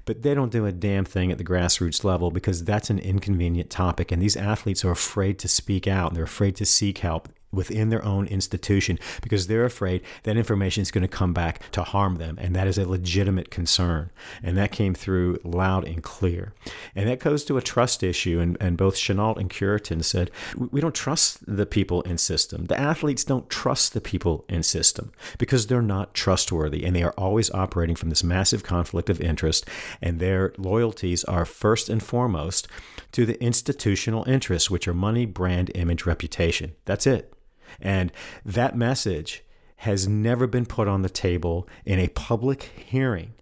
[0.04, 3.70] but they don't do a damn thing at the grassroots level because that's an inconvenient
[3.70, 4.12] topic.
[4.12, 8.04] And these athletes are afraid to speak out, they're afraid to seek help within their
[8.04, 12.36] own institution because they're afraid that information is going to come back to harm them.
[12.40, 14.10] And that is a legitimate concern.
[14.42, 16.52] And that came through loud and clear.
[16.94, 18.38] And that goes to a trust issue.
[18.40, 22.66] And, and both Chenault and Cureton said, we don't trust the people in system.
[22.66, 26.84] The athletes don't trust the people in system because they're not trustworthy.
[26.84, 29.66] And they are always operating from this massive conflict of interest.
[30.02, 32.68] And their loyalties are first and foremost
[33.12, 36.74] to the institutional interests, which are money, brand, image, reputation.
[36.84, 37.32] That's it.
[37.80, 38.12] And
[38.44, 39.44] that message
[39.78, 43.34] has never been put on the table in a public hearing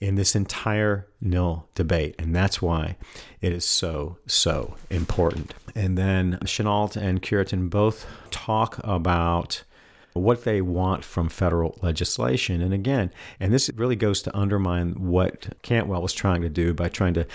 [0.00, 2.14] in this entire NIL debate.
[2.18, 2.96] And that's why
[3.40, 5.54] it is so, so important.
[5.74, 9.64] And then Chenault and Cureton both talk about
[10.12, 12.60] what they want from federal legislation.
[12.60, 16.88] And again, and this really goes to undermine what Cantwell was trying to do by
[16.88, 17.26] trying to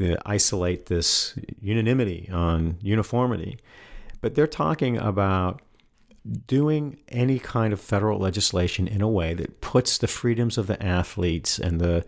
[0.00, 3.58] uh, isolate this unanimity on uniformity.
[4.20, 5.60] But they're talking about
[6.46, 10.82] doing any kind of federal legislation in a way that puts the freedoms of the
[10.82, 12.04] athletes and the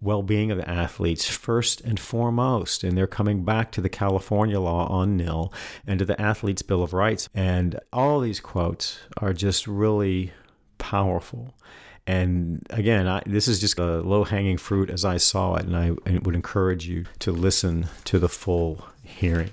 [0.00, 2.84] well being of the athletes first and foremost.
[2.84, 5.52] And they're coming back to the California law on NIL
[5.86, 7.28] and to the Athletes' Bill of Rights.
[7.34, 10.32] And all these quotes are just really
[10.78, 11.54] powerful.
[12.06, 15.76] And again, I, this is just a low hanging fruit as I saw it, and
[15.76, 15.90] I
[16.22, 19.50] would encourage you to listen to the full hearing.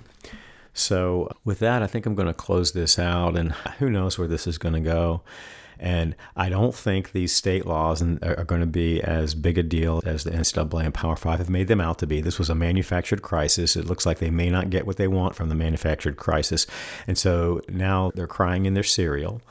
[0.76, 4.28] So, with that, I think I'm going to close this out, and who knows where
[4.28, 5.22] this is going to go.
[5.80, 10.02] And I don't think these state laws are going to be as big a deal
[10.06, 12.22] as the NCAA and Power Five have made them out to be.
[12.22, 13.76] This was a manufactured crisis.
[13.76, 16.68] It looks like they may not get what they want from the manufactured crisis.
[17.08, 19.42] And so now they're crying in their cereal.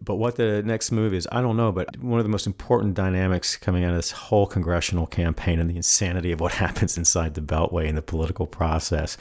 [0.00, 1.70] But what the next move is, I don't know.
[1.70, 5.70] But one of the most important dynamics coming out of this whole congressional campaign and
[5.70, 9.16] the insanity of what happens inside the Beltway and the political process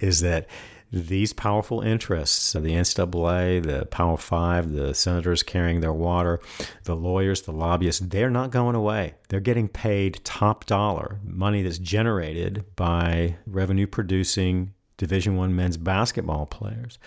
[0.00, 0.48] is that
[0.92, 6.40] these powerful interests, the NCAA, the Power Five, the senators carrying their water,
[6.84, 9.14] the lawyers, the lobbyists, they're not going away.
[9.28, 16.46] They're getting paid top dollar money that's generated by revenue producing Division One men's basketball
[16.46, 16.98] players.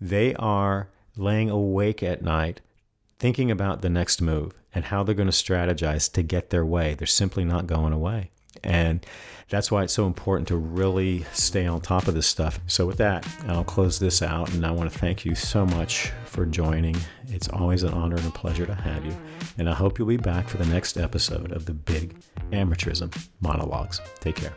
[0.00, 2.60] They are laying awake at night
[3.18, 6.94] thinking about the next move and how they're going to strategize to get their way.
[6.94, 8.31] They're simply not going away.
[8.64, 9.04] And
[9.48, 12.58] that's why it's so important to really stay on top of this stuff.
[12.66, 16.10] So, with that, I'll close this out and I want to thank you so much
[16.24, 16.96] for joining.
[17.28, 19.14] It's always an honor and a pleasure to have you.
[19.58, 22.16] And I hope you'll be back for the next episode of the Big
[22.50, 24.00] Amateurism Monologues.
[24.20, 24.54] Take care.